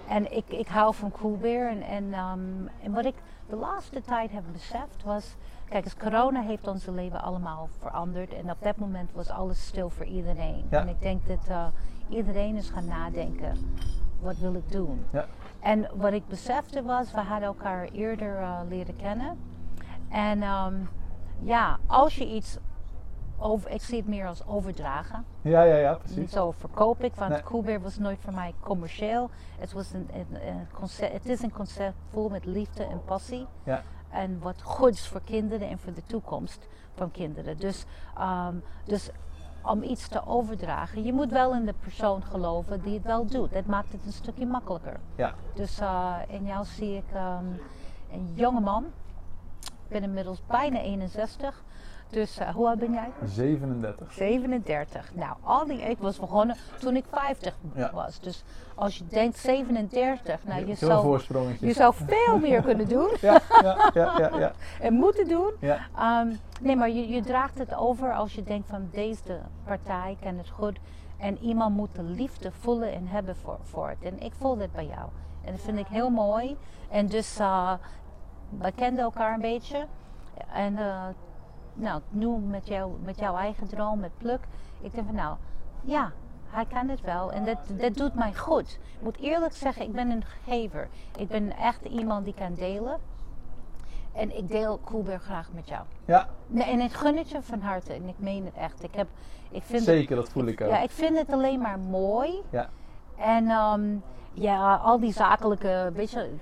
en 0.09 0.37
ik, 0.37 0.49
ik 0.49 0.69
hou 0.69 0.95
van 0.95 1.11
Coolbeer. 1.11 1.69
En, 1.69 1.83
en, 1.83 2.05
um, 2.19 2.69
en 2.83 2.93
wat 2.93 3.05
ik 3.05 3.15
de 3.49 3.57
laatste 3.57 4.01
tijd 4.01 4.31
heb 4.31 4.45
beseft 4.53 5.03
was... 5.05 5.37
Kijk, 5.71 5.85
dus 5.85 5.97
corona 5.97 6.41
heeft 6.43 6.67
onze 6.69 6.93
leven 6.93 7.23
allemaal 7.23 7.69
veranderd. 7.79 8.33
En 8.35 8.51
op 8.51 8.57
dat 8.63 8.77
moment 8.77 9.13
was 9.13 9.29
alles 9.31 9.67
stil 9.67 9.91
voor 9.91 10.07
iedereen. 10.07 10.67
Ja. 10.71 10.81
En 10.81 10.89
ik 10.89 11.01
denk 11.01 11.27
dat 11.27 11.49
uh, 11.49 11.67
iedereen 12.09 12.57
is 12.57 12.71
gaan 12.71 12.87
nadenken. 12.87 13.57
Wat 14.21 14.37
wil 14.39 14.55
ik 14.55 14.73
doen? 14.73 15.05
Ja. 15.13 15.27
En 15.61 15.89
wat 15.95 16.13
ik 16.13 16.29
besefte 16.29 16.83
was, 16.83 17.13
we 17.13 17.21
hadden 17.21 17.49
elkaar 17.49 17.85
eerder 17.85 18.41
uh, 18.41 18.61
leren 18.69 18.97
kennen. 18.97 19.39
En 20.09 20.43
um, 20.43 20.89
ja, 21.43 21.79
als 21.87 22.17
je 22.17 22.27
iets 22.27 22.59
over, 23.39 23.71
ik 23.71 23.83
zie 23.83 23.97
het 23.97 24.09
meer 24.09 24.27
als 24.27 24.47
overdragen. 24.47 25.25
Ja, 25.43 25.63
ja, 25.63 25.77
ja, 25.77 25.91
Niet 25.91 26.03
precies. 26.03 26.33
zo 26.33 26.51
verkoop 26.51 27.03
ik, 27.03 27.15
want 27.15 27.31
Nee. 27.31 27.43
Koelbeer 27.43 27.81
was 27.81 27.99
nooit 27.99 28.19
voor 28.21 28.35
mij 28.35 28.55
commercieel. 28.61 29.31
Het, 29.59 29.73
was 29.73 29.93
een, 29.93 30.09
een, 30.13 30.49
een 30.49 30.67
concept, 30.73 31.13
het 31.13 31.27
is 31.27 31.43
een 31.43 31.53
concept 31.53 31.97
vol 32.09 32.29
met 32.29 32.45
liefde 32.45 32.85
en 32.85 33.05
passie. 33.05 33.47
Ja. 33.65 33.83
En 34.11 34.39
wat 34.39 34.63
goed 34.63 34.93
is 34.93 35.07
voor 35.07 35.23
kinderen 35.25 35.69
en 35.69 35.79
voor 35.79 35.95
de 35.95 36.07
toekomst 36.07 36.69
van 36.95 37.11
kinderen. 37.11 37.59
Dus, 37.59 37.85
ehm, 38.17 38.55
dus 38.85 39.11
om 39.63 39.83
iets 39.83 40.09
te 40.09 40.27
overdragen, 40.27 41.05
je 41.05 41.13
moet 41.13 41.31
wel 41.31 41.55
in 41.55 41.65
de 41.65 41.75
persoon 41.81 42.23
geloven 42.23 42.83
die 42.83 42.95
het 42.95 43.05
wel 43.05 43.27
doet. 43.27 43.53
Dat 43.53 43.67
maakt 43.67 43.93
het 43.93 44.07
een 44.07 44.13
stukje 44.13 44.47
makkelijker. 44.47 45.01
Ja. 45.15 45.35
Dus 45.55 45.79
eh, 45.79 46.17
in 46.29 46.45
jou 46.45 46.65
zie 46.65 46.97
ik 46.97 47.13
ehm, 47.13 47.45
een 48.13 48.33
jonge 48.35 48.61
man. 48.61 48.85
Ik 49.61 49.89
ben 49.89 50.03
inmiddels 50.03 50.43
bijna 50.47 50.81
61. 50.81 51.63
Dus 52.11 52.39
eh, 52.39 52.49
hoe 52.49 52.67
oud 52.69 52.79
ben 52.79 52.93
jij? 52.93 53.09
37. 53.25 54.13
37. 54.13 55.15
Nou, 55.15 55.37
al 55.43 55.67
die, 55.67 55.81
ik 55.81 55.99
was 55.99 56.19
begonnen 56.19 56.57
toen 56.79 56.97
ik 56.97 57.05
50 57.11 57.55
Ja. 57.75 57.91
was. 57.95 58.21
Dus 58.21 58.45
als 58.75 58.99
je 58.99 59.07
denkt 59.07 59.39
37, 59.39 60.45
nou, 60.45 60.67
je 60.67 60.75
zou, 60.75 61.21
je 61.61 61.73
zou 61.73 61.95
veel 61.97 62.39
meer 62.39 62.63
kunnen 62.63 62.89
doen 62.89 63.09
Ja, 63.21 63.41
ja, 63.63 63.91
ja, 63.95 64.19
ja, 64.19 64.39
ja. 64.39 64.53
en 64.87 64.95
moeten 64.95 65.29
doen. 65.29 65.53
ja. 65.61 65.79
Ehm, 65.97 66.29
nee, 66.61 66.77
maar 66.77 66.91
je, 66.91 67.09
je 67.09 67.23
draagt 67.23 67.59
het 67.59 67.75
over 67.75 68.15
als 68.15 68.35
je 68.35 68.43
denkt 68.43 68.69
van 68.69 68.89
deze 68.93 69.41
partij 69.65 70.17
kan 70.23 70.37
het 70.39 70.49
goed. 70.49 70.79
En 71.19 71.39
iemand 71.39 71.77
moet 71.77 71.95
de 71.95 72.03
liefde 72.03 72.51
voelen 72.53 72.93
en 72.93 73.07
hebben 73.07 73.37
voor, 73.37 73.59
voor 73.63 73.89
het. 73.89 74.03
En 74.03 74.21
ik 74.21 74.33
voel 74.39 74.57
dit 74.57 74.73
bij 74.73 74.87
jou. 74.87 75.09
En 75.45 75.53
dat 75.53 75.61
vind 75.61 75.79
ik 75.79 75.87
heel 75.87 76.11
mooi. 76.11 76.57
En 76.91 77.07
dus, 77.07 77.39
eh 77.39 77.73
we 78.59 78.73
kenden 78.73 79.05
elkaar 79.05 79.35
een 79.35 79.41
beetje. 79.41 79.87
En 80.53 80.77
eh, 80.79 81.05
nou, 81.81 82.01
nu 82.09 82.29
met, 82.29 82.67
jou, 82.67 82.93
met 83.05 83.19
jouw 83.19 83.37
eigen 83.37 83.69
droom, 83.69 84.01
met 84.01 84.19
Pluk. 84.19 84.41
Ik 84.81 84.95
denk 84.95 85.07
van 85.07 85.15
nou, 85.15 85.37
ja, 85.83 86.13
hij 86.51 86.65
kan 86.65 86.89
het 86.89 87.01
wel. 87.01 87.33
En 87.33 87.45
dat, 87.45 87.59
dat 87.69 87.95
doet 87.95 88.15
mij 88.15 88.35
goed. 88.35 88.79
Ik 88.99 89.03
moet 89.03 89.19
eerlijk 89.19 89.53
zeggen, 89.53 89.83
ik 89.83 89.93
ben 89.93 90.11
een 90.11 90.25
gever. 90.45 90.89
Ik 91.17 91.29
ben 91.29 91.57
echt 91.57 91.85
iemand 91.85 92.25
die 92.25 92.35
kan 92.35 92.55
delen. 92.55 92.99
En 94.13 94.37
ik 94.37 94.49
deel 94.49 94.79
Koelberg 94.79 95.23
graag 95.23 95.49
met 95.53 95.69
jou. 95.69 95.85
ja 96.05 96.29
Nee, 96.47 96.65
en 96.65 96.81
ik 96.81 96.93
gun 96.93 97.17
het 97.17 97.31
je 97.31 97.43
van 97.43 97.61
harte. 97.61 97.93
En 97.93 98.09
ik 98.09 98.19
meen 98.19 98.45
het 98.45 98.55
echt. 98.55 98.83
Ik, 98.83 98.95
heb, 98.95 99.09
ik 99.51 99.63
vind 99.63 99.83
zeker, 99.83 100.17
dat 100.17 100.29
voel 100.29 100.47
ik 100.47 100.61
ook. 100.61 100.69
Ja, 100.69 100.81
ik 100.83 100.91
vind 100.91 101.19
het 101.19 101.33
alleen 101.33 101.61
maar 101.61 101.79
mooi. 101.79 102.43
Ja. 102.51 102.69
En 103.17 103.49
ehm, 103.49 103.97
ja, 104.33 104.75
al 104.75 105.01
die 105.01 105.13
zakelijke, 105.13 105.91
weet 105.95 106.11
je, 106.11 106.35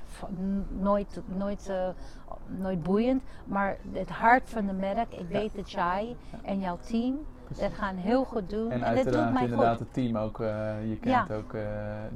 nooit, 0.68 1.20
nooit, 1.26 1.68
eh, 1.68 1.88
nooit 2.46 2.82
boeiend. 2.82 3.22
Maar 3.44 3.78
het 3.92 4.08
hart 4.08 4.50
van 4.50 4.66
de 4.66 4.72
merk, 4.72 5.14
ik 5.14 5.28
weet 5.28 5.54
dat 5.54 5.70
jij 5.70 6.16
en 6.42 6.60
jouw 6.60 6.78
team 6.86 7.18
dat 7.48 7.72
gaan 7.72 7.94
heel 7.96 8.24
goed 8.24 8.50
doen. 8.50 8.70
En 8.70 8.72
En, 8.72 8.80
dat 8.80 8.88
doet 8.88 8.96
uiteraard 9.04 9.32
mij 9.32 9.42
inderdaad 9.42 9.70
goed. 9.76 9.78
het 9.78 9.92
team 9.92 10.16
ook. 10.16 10.40
eh, 10.40 10.88
je 10.88 10.96
kent 11.00 11.32
ook 11.32 11.54
eh, 11.54 11.62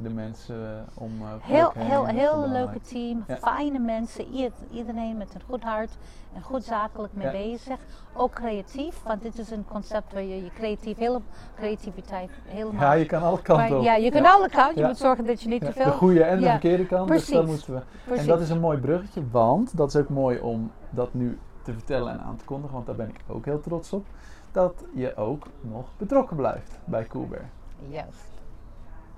de 0.02 0.08
mensen 0.10 0.56
eh, 0.56 1.02
om 1.02 1.10
eh, 1.20 1.26
Heel, 1.40 1.72
heel, 1.78 2.06
heel 2.06 2.48
leuke 2.48 2.80
team, 2.80 3.24
Ja. 3.28 3.36
fijne 3.36 3.78
mensen, 3.78 4.34
ied- 4.34 4.64
iedereen 4.70 5.16
met 5.16 5.34
een 5.34 5.40
goed 5.48 5.62
hart 5.62 5.90
en 6.34 6.42
goed 6.42 6.64
zakelijk 6.64 7.12
mee 7.12 7.26
Ja. 7.26 7.32
bezig. 7.32 7.76
Ook 8.14 8.32
creatief, 8.32 9.02
want 9.02 9.22
dit 9.22 9.38
is 9.38 9.50
een 9.50 9.64
concept 9.68 10.12
waar 10.12 10.22
je 10.22 10.44
je 10.44 10.50
creatief, 10.54 10.96
hele, 10.98 11.20
creativiteit 11.56 12.30
helemaal... 12.46 12.80
Ja, 12.82 12.92
je 12.92 13.06
kan 13.06 13.22
alle 13.22 13.42
kanten 13.42 13.78
op. 13.78 13.84
ja, 13.84 13.94
je 13.94 14.10
kunt 14.10 14.26
alle 14.26 14.48
kanten. 14.48 14.74
Je 14.74 14.80
Ja. 14.80 14.86
moet 14.86 14.98
zorgen 14.98 15.24
dat 15.26 15.42
je 15.42 15.48
niet 15.48 15.62
Ja, 15.62 15.66
te 15.66 15.72
veel... 15.72 15.84
de 15.84 15.90
goede 15.90 16.22
en 16.22 16.36
de 16.38 16.44
Ja, 16.44 16.50
verkeerde 16.50 16.86
kant. 16.86 17.08
Dus 17.08 17.26
dat 17.28 17.46
moeten 17.46 17.74
we. 17.74 17.80
Precies. 18.04 18.22
En 18.22 18.28
dat 18.28 18.40
is 18.40 18.50
een 18.50 18.60
mooi 18.60 18.78
bruggetje, 18.78 19.22
want 19.30 19.76
dat 19.76 19.88
is 19.94 19.96
ook 20.00 20.08
mooi 20.08 20.38
om 20.40 20.70
dat 20.90 21.14
nu 21.14 21.38
te 21.62 21.72
vertellen 21.72 22.12
en 22.12 22.20
aan 22.20 22.36
te 22.36 22.44
kondigen, 22.44 22.74
want 22.74 22.86
daar 22.86 22.96
ben 22.96 23.08
ik 23.08 23.20
ook 23.28 23.44
heel 23.44 23.60
trots 23.60 23.92
op. 23.92 24.06
Dat 24.52 24.84
je 24.94 25.16
ook 25.16 25.46
nog 25.60 25.86
betrokken 25.96 26.36
blijft 26.36 26.78
bij 26.84 27.06
Coolbear. 27.06 27.48
Juist. 27.88 28.30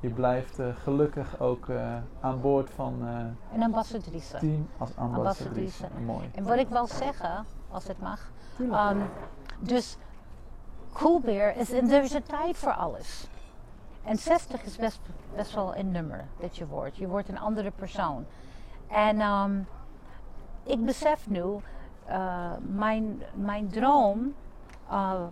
Je 0.01 0.11
blijft 0.11 0.59
eh, 0.59 0.67
gelukkig 0.83 1.41
ook 1.41 1.69
eh, 1.69 1.97
aan 2.21 2.41
boord 2.41 2.71
van 2.71 2.95
eh 3.07 3.55
Een 3.55 3.63
ambassadrice. 3.63 4.39
team 4.39 4.69
als 4.79 4.91
ambassadrice. 4.97 5.85
Ambassadrice. 5.85 6.05
Mooi. 6.05 6.31
En 6.35 6.45
wat 6.45 6.59
ik 6.59 6.69
wil 6.69 6.87
zeggen, 6.87 7.45
als 7.71 7.87
het 7.87 8.01
mag. 8.01 8.31
Ehm, 8.71 8.99
dus 9.59 9.97
Coolbeer 10.93 11.57
is, 11.57 11.73
en 11.73 11.91
er 11.91 12.03
is 12.03 12.13
een 12.13 12.23
tijd 12.23 12.57
voor 12.57 12.73
alles. 12.73 13.29
En 14.03 14.17
60 14.17 14.65
is 14.65 14.77
best, 14.77 15.01
best 15.35 15.55
wel 15.55 15.77
een 15.77 15.91
nummer 15.91 16.25
dat 16.41 16.57
je 16.57 16.67
wordt. 16.67 16.97
Je 16.97 17.09
wordt 17.09 17.29
een 17.29 17.39
andere 17.39 17.71
persoon. 17.71 18.25
En 18.89 19.21
ehm, 19.21 19.59
ik 20.63 20.85
besef 20.85 21.29
nu, 21.29 21.45
mijn, 22.61 23.23
mijn 23.35 23.69
droom, 23.69 24.35
eh, 24.89 25.25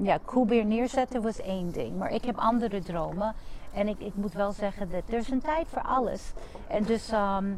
ja, 0.00 0.18
Coolbeer 0.24 0.64
neerzetten 0.64 1.22
was 1.22 1.40
één 1.40 1.70
ding. 1.70 1.98
Maar 1.98 2.10
ik 2.10 2.24
heb 2.24 2.38
andere 2.38 2.82
dromen. 2.82 3.34
En 3.72 3.88
ik, 3.88 4.00
ik 4.00 4.14
moet 4.14 4.32
wel 4.32 4.52
zeggen 4.52 4.90
dat 4.90 5.02
er 5.08 5.18
is 5.18 5.30
een 5.30 5.40
tijd 5.40 5.68
voor 5.68 5.82
alles. 5.82 6.32
En 6.68 6.82
dus 6.82 7.10
ehm, 7.10 7.52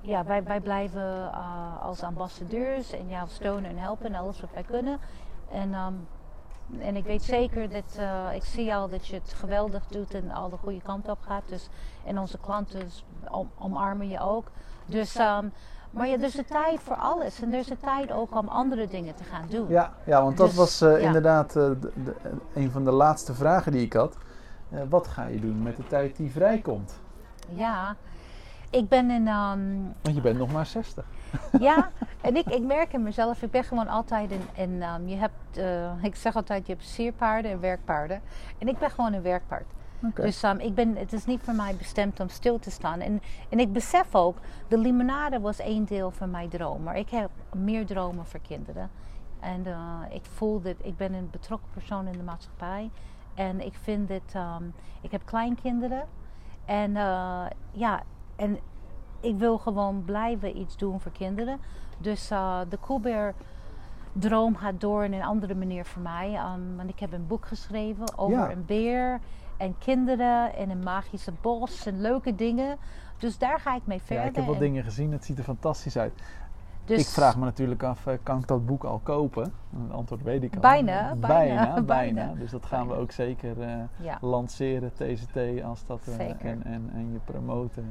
ja, 0.00 0.24
wij, 0.24 0.42
wij 0.42 0.60
blijven 0.60 1.30
eh, 1.32 1.82
als 1.82 2.02
ambassadeurs 2.02 2.92
en 2.92 3.08
jou 3.08 3.28
steunen 3.28 3.70
en 3.70 3.78
helpen 3.78 4.06
en 4.06 4.14
alles 4.14 4.40
wat 4.40 4.50
wij 4.52 4.62
kunnen. 4.62 4.98
En, 5.50 5.74
ehm, 5.74 5.94
en 6.78 6.96
ik 6.96 7.04
weet 7.04 7.22
zeker 7.22 7.70
dat, 7.70 7.96
eh, 7.98 8.28
ik 8.34 8.44
zie 8.44 8.74
al 8.74 8.88
dat 8.88 9.06
je 9.06 9.14
het 9.14 9.32
geweldig 9.32 9.86
doet 9.86 10.14
en 10.14 10.30
al 10.30 10.48
de 10.48 10.56
goede 10.56 10.82
kant 10.82 11.08
op 11.08 11.18
gaat. 11.20 11.48
Dus, 11.48 11.68
en 12.04 12.18
onze 12.18 12.38
klanten 12.38 12.90
om, 13.30 13.50
omarmen 13.58 14.08
je 14.08 14.20
ook. 14.20 14.50
Dus, 14.86 15.16
ehm, 15.16 15.48
maar 15.92 16.06
ja, 16.08 16.12
er 16.14 16.22
is 16.22 16.36
een 16.38 16.44
tijd 16.44 16.80
voor 16.82 16.96
alles. 16.96 17.42
En 17.42 17.52
er 17.52 17.58
is 17.58 17.70
een 17.70 17.78
tijd 17.80 18.12
ook 18.12 18.38
om 18.38 18.48
andere 18.48 18.88
dingen 18.88 19.14
te 19.14 19.24
gaan 19.24 19.44
doen. 19.48 19.68
Ja, 19.68 19.92
ja, 20.04 20.22
want 20.22 20.36
dat 20.36 20.46
Dus, 20.48 20.56
was 20.56 20.80
eh, 20.80 20.90
ja. 20.90 21.06
inderdaad 21.06 21.56
eh, 21.56 21.62
de, 21.80 21.92
de- 22.04 22.14
een 22.54 22.70
van 22.70 22.84
de 22.84 22.90
laatste 22.90 23.34
vragen 23.34 23.72
die 23.72 23.82
ik 23.84 23.92
had. 23.92 24.16
Eh, 24.70 24.80
wat 24.88 25.06
ga 25.06 25.24
je 25.26 25.40
doen 25.40 25.62
met 25.62 25.76
de 25.76 25.86
tijd 25.86 26.16
die 26.16 26.30
vrijkomt? 26.30 27.00
Ja, 27.48 27.96
ik 28.70 28.88
ben 28.88 29.10
in... 29.10 29.28
ehm, 29.28 29.60
Want 30.02 30.14
je 30.16 30.20
bent 30.20 30.38
nog 30.38 30.52
maar 30.52 30.66
60. 30.66 31.04
Ja, 31.60 31.90
en 32.20 32.36
ik, 32.36 32.46
ik 32.46 32.62
merk 32.62 32.92
in 32.92 33.02
mezelf, 33.02 33.42
ik 33.42 33.50
ben 33.50 33.64
gewoon 33.64 33.88
altijd 33.88 34.30
in, 34.30 34.42
in 34.54 34.82
ehm, 34.82 35.06
je 35.08 35.16
hebt, 35.16 35.58
ik 36.02 36.16
zeg 36.16 36.36
altijd, 36.36 36.66
je 36.66 36.72
hebt 36.72 36.84
sierpaarden 36.84 37.50
en 37.50 37.60
werkpaarden. 37.60 38.20
En 38.58 38.68
ik 38.68 38.78
ben 38.78 38.90
gewoon 38.90 39.12
een 39.12 39.22
werkpaard. 39.22 39.66
Dus 40.14 40.42
ehm, 40.42 40.58
ik 40.58 40.74
ben, 40.74 40.96
het 40.96 41.12
is 41.12 41.24
niet 41.26 41.40
voor 41.42 41.54
mij 41.54 41.76
bestemd 41.76 42.20
om 42.20 42.28
stil 42.28 42.58
te 42.58 42.70
staan. 42.70 43.00
En, 43.00 43.22
en 43.48 43.58
ik 43.58 43.72
besef 43.72 44.14
ook, 44.14 44.36
de 44.68 44.78
limonade 44.78 45.40
was 45.40 45.58
één 45.58 45.84
deel 45.84 46.10
van 46.10 46.30
mijn 46.30 46.48
droom. 46.48 46.82
Maar 46.82 46.96
ik 46.96 47.08
heb 47.10 47.30
meer 47.56 47.86
dromen 47.86 48.26
voor 48.26 48.40
kinderen. 48.40 48.90
En 49.40 49.66
eh, 49.66 49.98
ik 50.10 50.24
voel 50.24 50.60
dat 50.60 50.74
ik 50.82 50.96
ben 50.96 51.14
een 51.14 51.28
betrokken 51.30 51.68
persoon 51.72 52.06
in 52.06 52.12
de 52.12 52.22
maatschappij. 52.22 52.90
En 53.34 53.60
ik 53.60 53.74
vind 53.74 54.08
dat, 54.08 54.22
ehm, 54.32 54.64
ik 55.00 55.10
heb 55.10 55.22
kleinkinderen. 55.24 56.04
En 56.64 56.96
eh, 56.96 57.44
ja, 57.72 58.02
en 58.36 58.58
ik 59.20 59.38
wil 59.38 59.58
gewoon 59.58 60.04
blijven 60.04 60.58
iets 60.58 60.76
doen 60.76 61.00
voor 61.00 61.12
kinderen. 61.12 61.58
Dus 61.98 62.30
eh, 62.30 62.60
de 62.68 62.76
Koelbeer 62.76 63.34
droom 64.12 64.56
gaat 64.56 64.80
door 64.80 65.04
in 65.04 65.12
een 65.12 65.22
andere 65.24 65.54
manier 65.54 65.84
voor 65.84 66.02
mij. 66.02 66.34
Ehm, 66.34 66.76
want 66.76 66.88
ik 66.88 66.98
heb 67.00 67.12
een 67.12 67.26
boek 67.26 67.46
geschreven 67.46 68.18
over 68.18 68.38
Ja. 68.38 68.50
een 68.50 68.64
beer 68.64 69.20
en 69.62 69.74
kinderen 69.78 70.54
en 70.56 70.70
een 70.70 70.82
magische 70.82 71.32
bos 71.40 71.86
en 71.86 72.00
leuke 72.00 72.34
dingen. 72.34 72.76
Dus 73.18 73.38
daar 73.38 73.60
ga 73.60 73.74
ik 73.74 73.82
mee 73.84 73.98
verder. 73.98 74.24
Ja, 74.24 74.30
ik 74.30 74.36
heb 74.36 74.48
En 74.48 74.58
dingen 74.58 74.84
gezien, 74.84 75.12
het 75.12 75.24
ziet 75.24 75.38
er 75.38 75.44
fantastisch 75.44 75.96
uit. 75.96 76.12
dus 76.84 76.98
Ik 77.00 77.06
vraag 77.06 77.36
me 77.36 77.44
natuurlijk 77.44 77.82
af, 77.82 78.06
eh, 78.06 78.14
kan 78.22 78.38
ik 78.38 78.46
dat 78.46 78.66
boek 78.66 78.84
al 78.84 79.00
kopen? 79.02 79.42
Het 79.42 79.92
antwoord 79.92 80.22
weet 80.22 80.42
ik 80.42 80.54
al. 80.54 80.60
Bijna, 80.60 81.14
bijna, 81.14 81.64
bijna. 81.64 81.82
bijna. 81.82 82.32
Dus 82.40 82.50
dat 82.50 82.66
gaan 82.66 82.88
we 82.88 82.94
ook 82.94 83.10
zeker 83.10 83.60
eh, 83.60 83.74
Ja, 84.00 84.18
lanceren, 84.20 84.92
TCT, 84.92 85.62
als 85.64 85.86
dat, 85.86 86.00
eh, 86.18 86.28
en, 86.28 86.64
en, 86.64 86.90
en 86.94 87.12
je 87.12 87.18
promoten. 87.24 87.84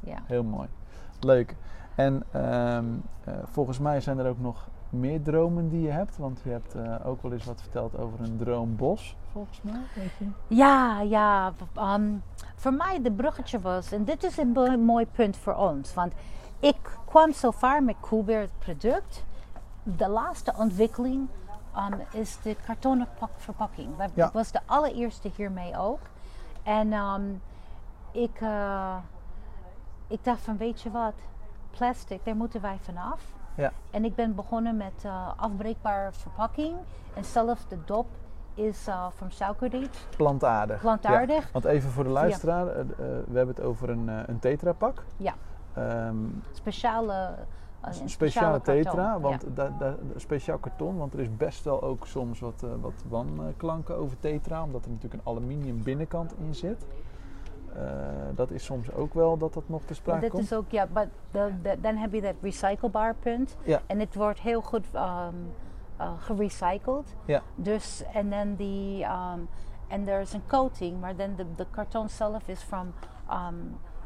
ja. 0.00 0.18
heel 0.26 0.44
mooi. 0.44 0.68
Leuk. 1.20 1.56
En 1.94 2.22
ehm, 2.30 2.84
eh, 3.24 3.34
volgens 3.44 3.78
mij 3.78 4.00
zijn 4.00 4.18
er 4.18 4.28
ook 4.28 4.40
nog 4.40 4.68
meer 4.90 5.22
dromen 5.22 5.68
die 5.68 5.80
je 5.80 5.90
hebt. 5.90 6.16
Want 6.16 6.40
je 6.44 6.50
hebt 6.50 6.76
ook 7.04 7.22
wel 7.22 7.32
eens 7.32 7.44
wat 7.44 7.60
verteld 7.60 7.98
over 7.98 8.20
een 8.20 8.36
droombos, 8.36 9.16
volgens 9.36 9.62
mij. 9.62 9.80
Weet 9.94 10.10
je? 10.18 10.54
Ja, 10.54 11.00
ja. 11.00 11.52
ehm, 11.74 12.12
voor 12.54 12.72
mij 12.72 13.02
de 13.02 13.12
bruggetje 13.12 13.60
was, 13.60 13.92
en 13.92 14.04
dit 14.04 14.24
is 14.24 14.36
een 14.38 14.48
mo- 14.52 14.76
mooi 14.76 15.06
punt 15.06 15.36
voor 15.36 15.54
ons, 15.54 15.94
want 15.94 16.12
ik 16.60 16.76
kwam 17.04 17.32
zo 17.32 17.50
ver 17.50 17.82
met 17.82 17.96
het 18.26 18.50
product. 18.58 19.24
De 19.82 20.08
laatste 20.08 20.52
ontwikkeling 20.56 21.28
ehm, 21.74 21.92
is 22.12 22.38
de 22.42 22.56
kartonnen 22.66 23.08
pak- 23.18 23.30
verpakking. 23.36 23.96
Wij- 23.96 24.10
Ja. 24.14 24.30
Was 24.32 24.50
de 24.52 24.60
allereerste 24.66 25.30
hiermee 25.36 25.78
ook. 25.78 26.00
En 26.62 26.92
ehm, 26.92 27.22
ik, 28.12 28.40
eh, 28.40 28.96
ik 30.06 30.24
dacht 30.24 30.40
van, 30.40 30.56
weet 30.56 30.80
je 30.82 30.90
wat, 30.90 31.14
plastic, 31.70 32.24
daar 32.24 32.36
moeten 32.36 32.60
wij 32.60 32.78
vanaf. 32.82 33.20
Ja. 33.54 33.72
En 33.90 34.04
ik 34.04 34.14
ben 34.14 34.34
begonnen 34.34 34.76
met 34.76 35.04
eh, 35.04 35.28
afbreekbare 35.36 36.12
verpakking. 36.12 36.76
En 37.14 37.24
zelfs 37.24 37.68
de 37.68 37.78
dop 37.84 38.06
is 38.56 38.86
eh, 38.86 39.06
van 39.10 39.30
suikerriet, 39.30 40.06
Plantaardig. 40.16 40.80
plantaardig. 40.80 41.44
Ja, 41.44 41.48
want 41.52 41.64
even 41.64 41.90
voor 41.90 42.04
de 42.04 42.10
luisteraar, 42.10 42.66
eh, 42.66 42.80
eh, 42.80 42.86
we 43.26 43.36
hebben 43.36 43.54
het 43.54 43.60
over 43.64 43.90
een, 43.90 44.08
eh, 44.08 44.18
een 44.26 44.38
tetrapak. 44.38 45.02
Ja. 45.16 45.34
Ehm, 45.74 46.16
speciale 46.52 47.34
Een 48.00 48.08
speciale 48.08 48.60
karton, 48.60 48.82
tetra, 48.84 49.20
want 49.20 49.42
ja. 49.42 49.48
da- 49.54 49.72
da- 49.78 49.96
speciaal 50.16 50.58
karton, 50.58 50.96
want 50.96 51.14
er 51.14 51.20
is 51.20 51.36
best 51.36 51.64
wel 51.64 51.82
ook 51.82 52.06
soms 52.06 52.40
wat, 52.40 52.62
eh, 52.62 52.70
wat 52.80 52.92
wanklanken 53.08 53.96
over 53.96 54.18
tetra, 54.18 54.62
omdat 54.62 54.84
er 54.84 54.90
natuurlijk 54.90 55.22
een 55.22 55.32
aluminium 55.32 55.82
binnenkant 55.82 56.34
in 56.38 56.54
zit. 56.54 56.86
Eh, 57.74 57.82
dat 58.34 58.50
is 58.50 58.64
soms 58.64 58.92
ook 58.92 59.14
wel 59.14 59.36
dat 59.36 59.54
dat 59.54 59.62
nog 59.68 59.82
te 59.82 59.94
sprake 59.94 60.20
dit 60.20 60.30
komt. 60.30 60.42
is 60.42 60.52
ook, 60.52 60.70
ja, 60.70 60.86
maar 60.92 61.08
dan 61.80 61.96
heb 61.96 62.12
je 62.12 62.20
dat 62.20 62.34
recyclebaar 62.42 63.14
punt. 63.14 63.56
Ja. 63.64 63.80
En 63.86 64.00
het 64.00 64.14
wordt 64.14 64.40
heel 64.40 64.60
goed 64.62 64.86
ehm, 64.92 65.34
eh, 65.96 66.10
gerecycled. 66.18 67.14
Ja. 67.24 67.42
Dus, 67.54 68.02
en 68.12 68.30
dan 68.30 68.54
die, 68.54 69.04
ehm, 69.04 69.40
en 69.88 70.08
er 70.08 70.20
is 70.20 70.32
een 70.32 70.46
coating, 70.46 71.00
maar 71.00 71.16
dan 71.16 71.34
de, 71.36 71.54
de 71.54 71.66
karton 71.70 72.08
zelf 72.08 72.48
is 72.48 72.62
van 72.62 72.92
ehm, 73.28 73.54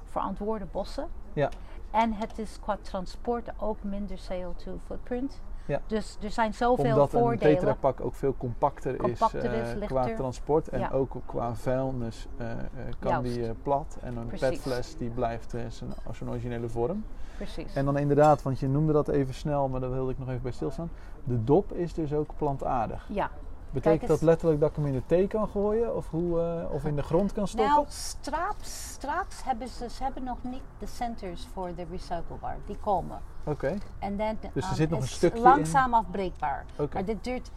verantwoorde 0.04 0.66
bossen. 0.72 1.08
Ja. 1.32 1.48
En 1.90 2.12
het 2.12 2.38
is 2.38 2.58
qua 2.60 2.76
transport 2.82 3.50
ook 3.58 3.82
minder 3.82 4.18
CO2 4.18 4.70
footprint. 4.86 5.40
Ja. 5.66 5.80
Dus 5.86 6.16
er 6.22 6.30
zijn 6.30 6.54
zoveel 6.54 6.84
Omdat 6.92 7.12
een 7.12 7.20
voordelen. 7.20 7.54
tetrapak 7.58 8.00
ook 8.00 8.14
veel 8.14 8.34
compacter, 8.38 8.96
Compacter 8.96 9.52
is, 9.52 9.72
is, 9.72 9.80
eh, 9.80 9.86
qua 9.86 10.14
transport 10.14 10.68
en 10.68 10.80
Ja. 10.80 10.90
ook 10.90 11.16
qua 11.26 11.54
vuilnis 11.54 12.26
eh, 12.36 12.50
eh, 12.50 12.58
kan 12.98 13.10
Juist. 13.10 13.34
die 13.34 13.46
eh, 13.46 13.50
plat 13.62 13.98
en 14.00 14.16
een 14.16 14.26
Precies. 14.26 14.48
petfles 14.48 14.96
die 14.96 15.10
blijft 15.10 15.54
eh, 15.54 15.60
zijn, 15.68 15.90
zijn 16.12 16.30
originele 16.30 16.68
vorm. 16.68 17.04
Precies. 17.36 17.74
En 17.74 17.84
dan 17.84 17.98
inderdaad, 17.98 18.42
want 18.42 18.58
je 18.58 18.68
noemde 18.68 18.92
dat 18.92 19.08
even 19.08 19.34
snel, 19.34 19.68
maar 19.68 19.80
daar 19.80 19.90
wilde 19.90 20.10
ik 20.12 20.18
nog 20.18 20.28
even 20.28 20.42
bij 20.42 20.52
stilstaan. 20.52 20.90
De 21.24 21.44
dop 21.44 21.72
is 21.72 21.94
dus 21.94 22.12
ook 22.12 22.30
plantaardig. 22.36 23.06
ja. 23.08 23.30
Betekent 23.70 24.08
dat 24.08 24.20
letterlijk 24.22 24.60
dat 24.60 24.70
ik 24.70 24.76
hem 24.76 24.86
in 24.86 24.92
de 24.92 25.02
thee 25.06 25.26
kan 25.26 25.48
gooien 25.48 25.96
of, 25.96 26.10
hoe, 26.10 26.40
eh, 26.40 26.72
of 26.74 26.84
in 26.84 26.96
de 26.96 27.02
grond 27.02 27.32
kan 27.32 27.48
stoppen? 27.48 27.70
Nou, 27.74 27.84
straks, 27.88 28.90
straks 28.92 29.44
hebben 29.44 29.68
ze, 29.68 29.90
ze 29.90 30.02
hebben 30.02 30.22
nog 30.24 30.36
niet 30.42 30.62
de 30.78 30.86
centers 30.86 31.48
voor 31.52 31.74
de 31.74 31.84
recyclebaar. 31.90 32.56
Die 32.66 32.76
komen. 32.76 33.18
Oké, 33.44 33.76
En 33.98 34.16
dan, 34.16 34.36
Dus 34.52 34.64
er 34.64 34.70
um, 34.70 34.76
zit 34.76 34.90
nog 34.90 34.98
het 35.00 35.08
een 35.08 35.12
is 35.12 35.16
stukje 35.16 35.40
langzaam 35.40 35.94
afbreekbaar. 35.94 36.64
oké. 36.76 36.94
Maar 36.94 37.04
dit 37.04 37.24
duurt, 37.24 37.50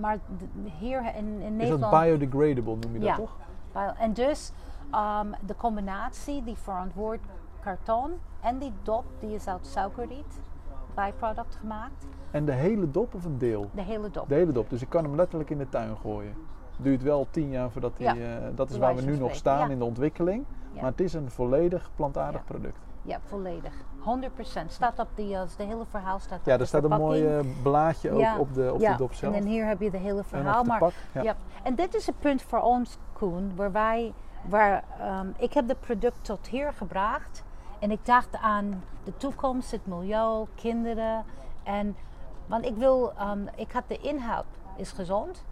maar 0.00 0.18
hier 0.78 1.14
in, 1.16 1.26
in 1.26 1.42
Is 1.42 1.50
Nederland. 1.50 1.92
dat 1.92 2.02
biodegradable 2.02 2.76
noem 2.76 2.92
je 2.92 2.98
dat 2.98 3.08
Ja. 3.08 3.16
toch? 3.16 3.36
En 3.98 4.12
dus 4.12 4.52
um, 4.94 5.34
de 5.46 5.56
combinatie, 5.56 6.44
die 6.44 6.56
verantwoord 6.56 7.20
karton 7.60 8.12
en 8.40 8.58
die 8.58 8.72
dop, 8.82 9.04
die 9.20 9.34
is 9.34 9.46
uit 9.46 9.66
suikerriet, 9.66 10.40
byproduct 10.94 11.56
gemaakt. 11.60 12.04
En 12.34 12.44
de 12.44 12.52
hele 12.52 12.90
dop 12.90 13.14
of 13.14 13.24
een 13.24 13.38
deel? 13.38 13.70
De 13.74 13.82
hele 13.82 14.10
dop. 14.10 14.28
De 14.28 14.34
hele 14.34 14.52
dop, 14.52 14.70
dus 14.70 14.82
ik 14.82 14.88
kan 14.88 15.04
hem 15.04 15.16
letterlijk 15.16 15.50
in 15.50 15.58
de 15.58 15.68
tuin 15.68 15.96
gooien. 15.96 16.34
Duurt 16.76 17.02
wel 17.02 17.26
tien 17.30 17.50
jaar 17.50 17.70
voordat 17.70 17.92
hij. 17.98 18.16
Ja. 18.16 18.38
eh, 18.38 18.48
dat 18.54 18.70
is 18.70 18.78
waar 18.78 18.94
we 18.94 19.02
nu 19.02 19.16
nog 19.16 19.34
staan 19.34 19.66
ja. 19.66 19.72
in 19.72 19.78
de 19.78 19.84
ontwikkeling. 19.84 20.44
Ja. 20.72 20.80
Maar 20.80 20.90
het 20.90 21.00
is 21.00 21.14
een 21.14 21.30
volledig 21.30 21.90
plantaardig 21.96 22.44
product. 22.44 22.78
Ja, 23.02 23.18
volledig. 23.24 23.72
100%. 24.00 24.66
Staat 24.66 24.98
op 24.98 25.08
die, 25.14 25.30
uh, 25.30 25.40
de 25.56 25.62
hele 25.64 25.84
verhaal 25.90 26.18
staat 26.18 26.38
op 26.38 26.46
Ja, 26.46 26.54
de 26.54 26.60
er 26.60 26.66
staat 26.66 26.84
een 26.84 26.90
mooi 26.90 27.26
eh, 27.26 27.44
blaadje 27.62 28.10
ook 28.10 28.38
op 28.38 28.54
de, 28.54 28.72
op 28.72 28.78
de 28.78 28.94
dop 28.96 29.14
zelf. 29.14 29.34
En 29.34 29.40
dan 29.40 29.50
hier 29.50 29.66
heb 29.66 29.80
je 29.80 29.90
de 29.90 29.98
hele 29.98 30.18
en 30.18 30.24
verhaal. 30.24 30.62
de 30.62 30.68
maar 30.68 30.78
pak. 30.78 30.92
Ja. 31.12 31.22
Ja, 31.22 31.36
en 31.62 31.74
dit 31.74 31.94
is 31.94 32.06
het 32.06 32.18
punt 32.18 32.42
voor 32.42 32.60
ons, 32.60 32.98
Koen, 33.12 33.52
waar 33.56 33.72
wij, 33.72 34.12
waar, 34.48 34.84
ehm, 34.98 35.26
ik 35.36 35.52
heb 35.52 35.68
het 35.68 35.80
product 35.80 36.24
tot 36.24 36.46
hier 36.46 36.72
gebracht 36.72 37.44
en 37.78 37.90
ik 37.90 38.06
dacht 38.06 38.36
aan 38.36 38.82
de 39.04 39.16
toekomst, 39.16 39.70
het 39.70 39.86
milieu, 39.86 40.44
kinderen. 40.54 41.24
En, 41.62 41.96
want 42.46 42.64
ik 42.64 42.76
wil, 42.76 43.12
ehm, 43.18 43.46
ik 43.56 43.72
had 43.72 43.82
de 43.88 43.98
inhoud 43.98 44.44
is 44.76 44.92
gezond, 44.92 45.44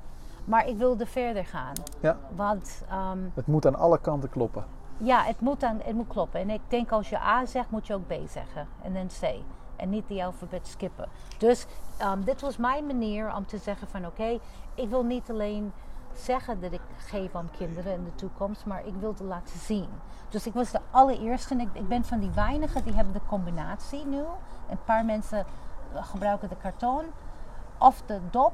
maar 0.45 0.67
ik 0.67 0.77
wilde 0.77 1.07
verder 1.07 1.45
gaan. 1.47 1.73
Ja. 2.01 2.17
Want 2.37 2.83
ehm, 2.89 3.19
Het 3.35 3.47
moet 3.47 3.67
aan 3.67 3.77
alle 3.77 3.99
kanten 4.01 4.31
kloppen. 4.31 4.65
ja, 4.97 5.23
het 5.23 5.41
moet, 5.41 5.61
dan, 5.61 5.81
het 5.85 5.95
moet 5.95 6.07
kloppen. 6.09 6.41
En 6.41 6.51
ik 6.51 6.61
denk 6.69 6.91
als 6.93 7.09
je 7.09 7.19
A 7.19 7.47
zegt, 7.47 7.71
moet 7.71 7.87
je 7.87 7.95
ook 7.95 8.07
B 8.07 8.13
zeggen. 8.29 8.67
En 8.83 8.93
dan 8.95 9.07
C. 9.07 9.35
En 9.77 9.91
niet 9.91 10.09
die 10.09 10.25
alfabet 10.25 10.67
skippen. 10.67 11.09
Dus 11.39 11.67
ehm, 11.97 12.21
dit 12.23 12.41
was 12.41 12.57
mijn 12.57 12.87
manier 12.87 13.35
om 13.37 13.47
te 13.47 13.59
zeggen 13.59 13.89
van 13.89 14.07
oké, 14.07 14.39
ik 14.75 14.89
wil 14.89 15.05
niet 15.05 15.31
alleen 15.31 15.73
zeggen 16.15 16.61
dat 16.61 16.73
ik 16.73 16.81
geef 16.97 17.35
aan 17.35 17.49
kinderen 17.57 17.93
in 17.93 18.05
de 18.05 18.15
toekomst, 18.15 18.67
maar 18.67 18.87
ik 18.87 18.95
wilde 19.01 19.25
laten 19.25 19.59
zien. 19.59 19.89
Dus 20.29 20.47
ik 20.47 20.53
was 20.55 20.71
de 20.71 20.81
allereerste 20.91 21.55
en 21.55 21.61
ik, 21.61 21.69
ik 21.73 21.89
ben 21.89 22.05
van 22.05 22.19
die 22.19 22.31
weinigen 22.31 22.85
die 22.85 22.95
hebben 22.95 23.13
de 23.15 23.21
combinatie 23.29 24.07
nu. 24.07 24.23
Een 24.71 24.83
paar 24.85 25.05
mensen 25.05 25.47
gebruiken 25.95 26.49
de 26.49 26.57
karton 26.57 27.05
of 27.79 28.03
de 28.07 28.19
dop, 28.31 28.53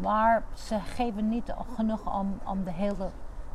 maar 0.00 0.42
ze 0.52 0.78
geven 0.80 1.28
niet 1.28 1.54
genoeg 1.74 2.18
om, 2.18 2.38
om 2.44 2.64
de 2.64 2.70
hele 2.72 3.08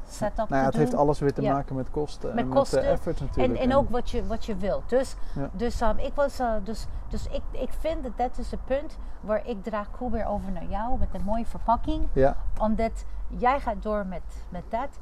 setup 0.07 0.35
Nou 0.37 0.47
ja, 0.49 0.57
te 0.59 0.63
het 0.65 0.71
doen. 0.71 0.81
heeft 0.81 0.95
alles 0.95 1.19
weer 1.19 1.33
te 1.33 1.41
Ja. 1.41 1.53
maken 1.53 1.75
met 1.75 1.89
kosten 1.89 2.35
Met 2.35 2.43
en 2.43 2.49
kosten 2.49 2.77
met 2.77 2.87
eh, 2.87 2.93
effort 2.93 3.19
En, 3.19 3.25
natuurlijk. 3.25 3.59
en 3.59 3.75
ook 3.75 3.89
wat 3.89 4.09
je, 4.09 4.25
wat 4.27 4.45
je 4.45 4.55
wilt. 4.55 4.89
Dus, 4.89 5.15
Ja. 5.35 5.49
dus, 5.53 5.81
um, 5.81 5.97
ik, 5.97 6.13
was, 6.15 6.39
uh, 6.39 6.51
dus, 6.63 6.85
dus 7.07 7.27
ik, 7.27 7.41
ik 7.51 7.73
vind 7.79 8.03
dat 8.03 8.17
dat 8.17 8.37
is 8.37 8.51
het 8.51 8.65
punt 8.65 8.97
waar 9.21 9.45
ik 9.47 9.63
draag 9.63 9.91
Koe 9.91 10.11
weer 10.11 10.25
over 10.25 10.51
naar 10.51 10.65
jou 10.65 10.99
met 10.99 11.07
een 11.13 11.23
mooie 11.23 11.45
verpakking. 11.45 12.07
Ja, 12.13 12.35
Omdat 12.59 13.05
jij 13.27 13.59
gaat 13.59 13.81
door 13.83 14.05
met, 14.05 14.21
met 14.49 14.63
dat. 14.69 14.99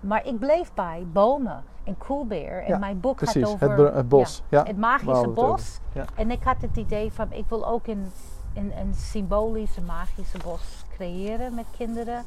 Maar 0.00 0.26
ik 0.26 0.38
bleef 0.38 0.74
bij 0.74 1.06
bomen 1.12 1.64
en 1.84 1.98
koelbeer. 1.98 2.62
En 2.62 2.68
Ja, 2.68 2.78
mijn 2.78 3.00
boek 3.00 3.16
precies. 3.16 3.42
gaat 3.42 3.52
over 3.52 3.94
Het 3.94 4.08
bos, 4.08 4.42
ja, 4.48 4.62
het 4.62 4.76
magische 4.76 5.22
het 5.22 5.34
bos. 5.34 5.80
ja. 5.92 6.04
En 6.14 6.30
ik 6.30 6.42
had 6.42 6.62
het 6.62 6.76
idee 6.76 7.12
van 7.12 7.32
ik 7.32 7.44
wil 7.48 7.66
ook 7.66 7.86
een, 7.86 8.06
een, 8.54 8.78
een 8.78 8.94
symbolische 8.94 9.82
magische 9.82 10.38
bos 10.44 10.84
creëren 10.90 11.54
met 11.54 11.66
kinderen. 11.76 12.24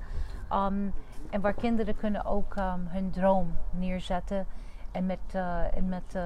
Um, 0.53 0.93
en 1.29 1.41
waar 1.41 1.53
kinderen 1.53 1.95
kunnen 1.95 2.25
ook 2.25 2.55
um, 2.55 2.87
hun 2.87 3.09
droom 3.11 3.55
neerzetten. 3.69 4.45
En 4.91 5.05
met, 5.05 5.19
uh, 5.35 5.77
en 5.77 5.89
met 5.89 6.15
uh, 6.15 6.21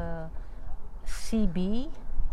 CB, 1.04 1.56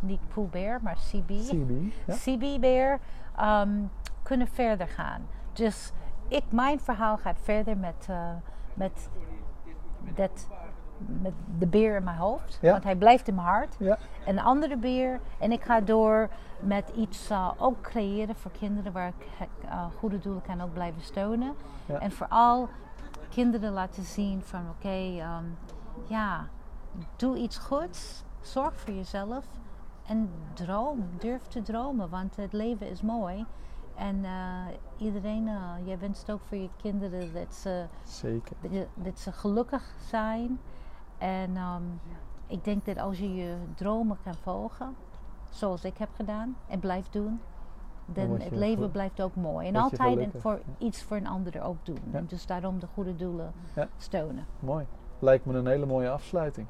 niet 0.01 0.20
Pooh 0.35 0.51
Bear, 0.51 0.81
maar 0.83 0.96
CB. 1.11 1.29
CB. 1.29 1.70
Ja. 2.07 2.14
CB 2.14 2.61
Bear 2.61 2.98
um, 3.40 3.90
kunnen 4.22 4.48
verder 4.48 4.88
gaan. 4.88 5.27
Dus 5.53 5.92
ik, 6.29 6.42
mijn 6.51 6.81
verhaal 6.81 7.18
gaat 7.18 7.38
verder 7.42 7.77
met, 7.77 8.07
uh, 8.11 8.16
met, 8.75 9.09
dat, 10.15 10.49
met 11.23 11.33
de 11.59 11.67
beer 11.67 11.97
in 11.97 12.05
mijn 12.05 12.17
hoofd. 12.17 12.59
Ja. 12.61 12.71
Want 12.71 12.85
hij 12.85 12.97
blijft 12.97 13.29
in 13.29 13.35
mijn 13.35 13.47
hart. 13.47 13.77
Ja. 13.79 13.99
Een 14.27 14.41
andere 14.41 14.77
beer. 14.77 15.21
En 15.39 15.53
ik 15.53 15.63
ga 15.63 15.81
door 15.81 16.29
met 16.61 16.93
iets 16.97 17.31
uh, 17.31 17.51
ook 17.59 17.81
creëren 17.81 18.35
voor 18.35 18.51
kinderen 18.51 18.93
waar 18.93 19.09
ik 19.09 19.49
uh, 19.65 19.85
goede 19.99 20.19
doelen 20.19 20.43
kan 20.43 20.61
ook 20.61 20.73
blijven 20.73 21.03
steunen. 21.03 21.55
Ja. 21.87 21.99
En 21.99 22.13
vooral 22.13 22.69
kinderen 23.29 23.73
laten 23.73 24.03
zien 24.03 24.43
van 24.43 24.61
oké, 24.61 24.87
okay, 24.87 25.21
um, 25.21 25.59
ja, 26.07 26.47
doe 27.17 27.37
iets 27.37 27.59
goeds. 27.59 28.25
Zorg 28.41 28.81
voor 28.81 28.95
jezelf. 28.95 29.45
En 30.07 30.31
droom, 30.53 31.09
durf 31.19 31.43
te 31.43 31.63
dromen, 31.63 32.09
want 32.09 32.37
het 32.37 32.53
leven 32.53 32.89
is 32.89 33.03
mooi. 33.03 33.47
En 34.03 34.17
uh, 34.25 34.67
iedereen, 34.97 35.47
uh, 35.47 35.73
jij 35.85 35.99
wenst 35.99 36.31
ook 36.31 36.41
voor 36.45 36.59
je 36.59 36.69
kinderen 36.77 37.33
dat 37.35 37.55
ze, 37.55 37.85
Zeker. 38.05 38.57
Dat, 38.95 39.19
ze 39.19 39.33
gelukkig 39.33 39.95
zijn. 40.09 40.61
En 41.19 41.57
um, 41.57 42.01
ik 42.47 42.65
denk 42.65 42.85
dat 42.85 42.99
als 42.99 43.19
je 43.19 43.35
je 43.35 43.57
dromen 43.75 44.19
kan 44.25 44.35
volgen, 44.35 44.95
zoals 45.49 45.85
ik 45.85 45.99
heb 45.99 46.09
gedaan 46.15 46.57
en 46.69 46.81
blijf 46.81 47.09
doen, 47.09 47.41
dan, 48.07 48.29
dan 48.29 48.41
het 48.41 48.57
leven 48.57 48.91
blijft 48.91 49.23
ook 49.23 49.35
mooi. 49.35 49.69
En 49.69 49.77
altijd 49.77 50.19
en 50.19 50.33
voor 50.41 50.61
iets 50.79 51.03
voor 51.03 51.17
een 51.17 51.27
ander 51.27 51.62
ook 51.62 51.87
doen. 51.87 52.01
Ja. 52.11 52.19
En 52.19 52.27
dus 52.27 52.47
daarom 52.47 52.79
de 52.79 52.87
goede 52.95 53.17
doelen 53.17 53.53
ja. 53.75 53.88
steunen. 53.97 54.47
Mooi. 54.61 54.87
Lijkt 55.19 55.45
me 55.45 55.55
een 55.55 55.67
hele 55.67 55.87
mooie 55.87 56.11
afsluiting. 56.11 56.67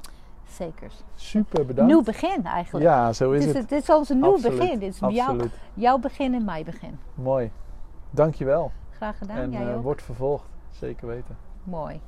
Zeker. 0.49 0.91
Super 1.15 1.65
bedankt. 1.65 1.91
Nieuw 1.91 2.03
begin 2.03 2.45
eigenlijk. 2.45 2.85
Ja, 2.85 3.13
zo 3.13 3.31
is 3.31 3.45
het. 3.45 3.55
het. 3.55 3.69
Dit 3.69 3.81
is 3.81 3.89
onze 3.89 4.15
nieuw 4.15 4.33
Absoluut. 4.33 4.59
begin. 4.59 4.79
Dit 4.79 4.93
is 4.93 4.99
jouw, 4.99 5.37
jouw 5.73 5.97
begin 5.97 6.33
en 6.33 6.45
mijn 6.45 6.65
begin. 6.65 6.99
Mooi. 7.13 7.51
Dankjewel. 8.09 8.71
Graag 8.89 9.17
gedaan. 9.17 9.37
En 9.37 9.51
Jij 9.51 9.65
uh, 9.65 9.75
ook. 9.75 9.83
wordt 9.83 10.03
vervolgd. 10.03 10.45
Zeker 10.71 11.07
weten. 11.07 11.37
Mooi. 11.63 12.01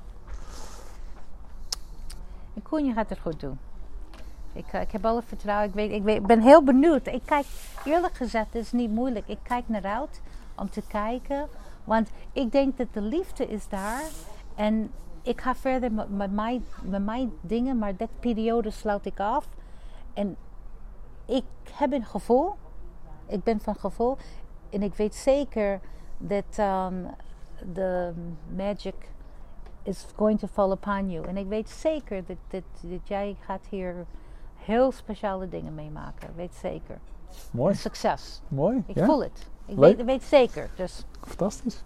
En 2.54 2.62
Koen, 2.62 2.86
je 2.86 2.93
gaat 2.93 3.10
het 3.10 3.19
goed 3.19 3.39
doen. 3.39 3.60
Ik, 4.54 4.74
uh, 4.74 4.82
ik 4.82 4.91
heb 4.91 5.06
alle 5.06 5.21
vertrouwen. 5.21 5.67
Ik, 5.67 5.74
weet, 5.74 5.91
ik, 5.91 6.04
weet, 6.04 6.15
ik 6.15 6.28
ben 6.28 6.41
heel 6.41 6.63
benieuwd. 6.63 7.08
Ik 7.08 7.21
kijk, 7.26 7.45
eerlijk 7.86 8.13
gezegd, 8.13 8.45
het 8.45 8.63
is 8.63 8.71
niet 8.71 8.91
moeilijk. 8.91 9.28
Ik 9.28 9.39
kijk 9.43 9.63
naar 9.67 9.86
uit 9.86 10.21
om 10.56 10.69
te 10.69 10.82
kijken. 10.88 11.48
Want 11.84 12.10
ik 12.32 12.52
denk 12.52 12.78
dat 12.78 12.88
de 12.91 13.02
liefde 13.02 13.48
is 13.48 13.67
daar. 13.69 14.04
En 14.56 14.91
ik 15.26 15.42
ga 15.42 15.56
verder 15.56 15.92
met, 15.92 16.10
met, 16.10 16.32
mijn, 16.32 16.66
met 16.84 17.06
mijn 17.06 17.34
dingen, 17.42 17.78
maar 17.78 17.96
dat 17.96 18.10
periode 18.20 18.70
sluit 18.70 19.06
ik 19.06 19.20
af. 19.20 19.48
En 20.14 20.36
ik 21.26 21.43
heb 21.72 21.91
een 21.91 22.06
gevoel. 22.06 22.54
Ik 23.26 23.43
ben 23.43 23.60
van 23.60 23.76
gevoel. 23.76 24.18
En 24.70 24.84
ik 24.84 24.93
weet 24.93 25.16
zeker 25.16 25.80
dat 26.18 26.58
um, 26.58 27.08
de 27.74 28.14
magic 28.56 28.95
is 29.84 30.06
going 30.16 30.39
to 30.39 30.47
fall 30.47 30.72
upon 30.72 31.12
you. 31.12 31.28
En 31.28 31.38
ik 31.38 31.47
weet 31.47 31.70
zeker 31.70 32.26
dat, 32.26 32.38
dat, 32.47 32.64
dat 32.82 33.08
jij 33.08 33.36
gaat 33.39 33.66
hier 33.70 34.06
heel 34.56 34.91
speciale 34.91 35.49
dingen 35.49 35.76
meemaken. 35.76 36.30
Weet 36.36 36.56
zeker. 36.56 36.99
Mooi. 37.52 37.72
En 37.72 37.80
succes. 37.80 38.41
Mooi. 38.47 38.84
Ik 38.86 38.95
ja. 38.95 39.06
voel 39.06 39.24
het. 39.24 39.49
Ik 39.66 39.78
weet, 39.78 40.04
weet 40.04 40.24
zeker. 40.24 40.70
Dus 40.76 41.04
Fantastisch. 41.22 41.84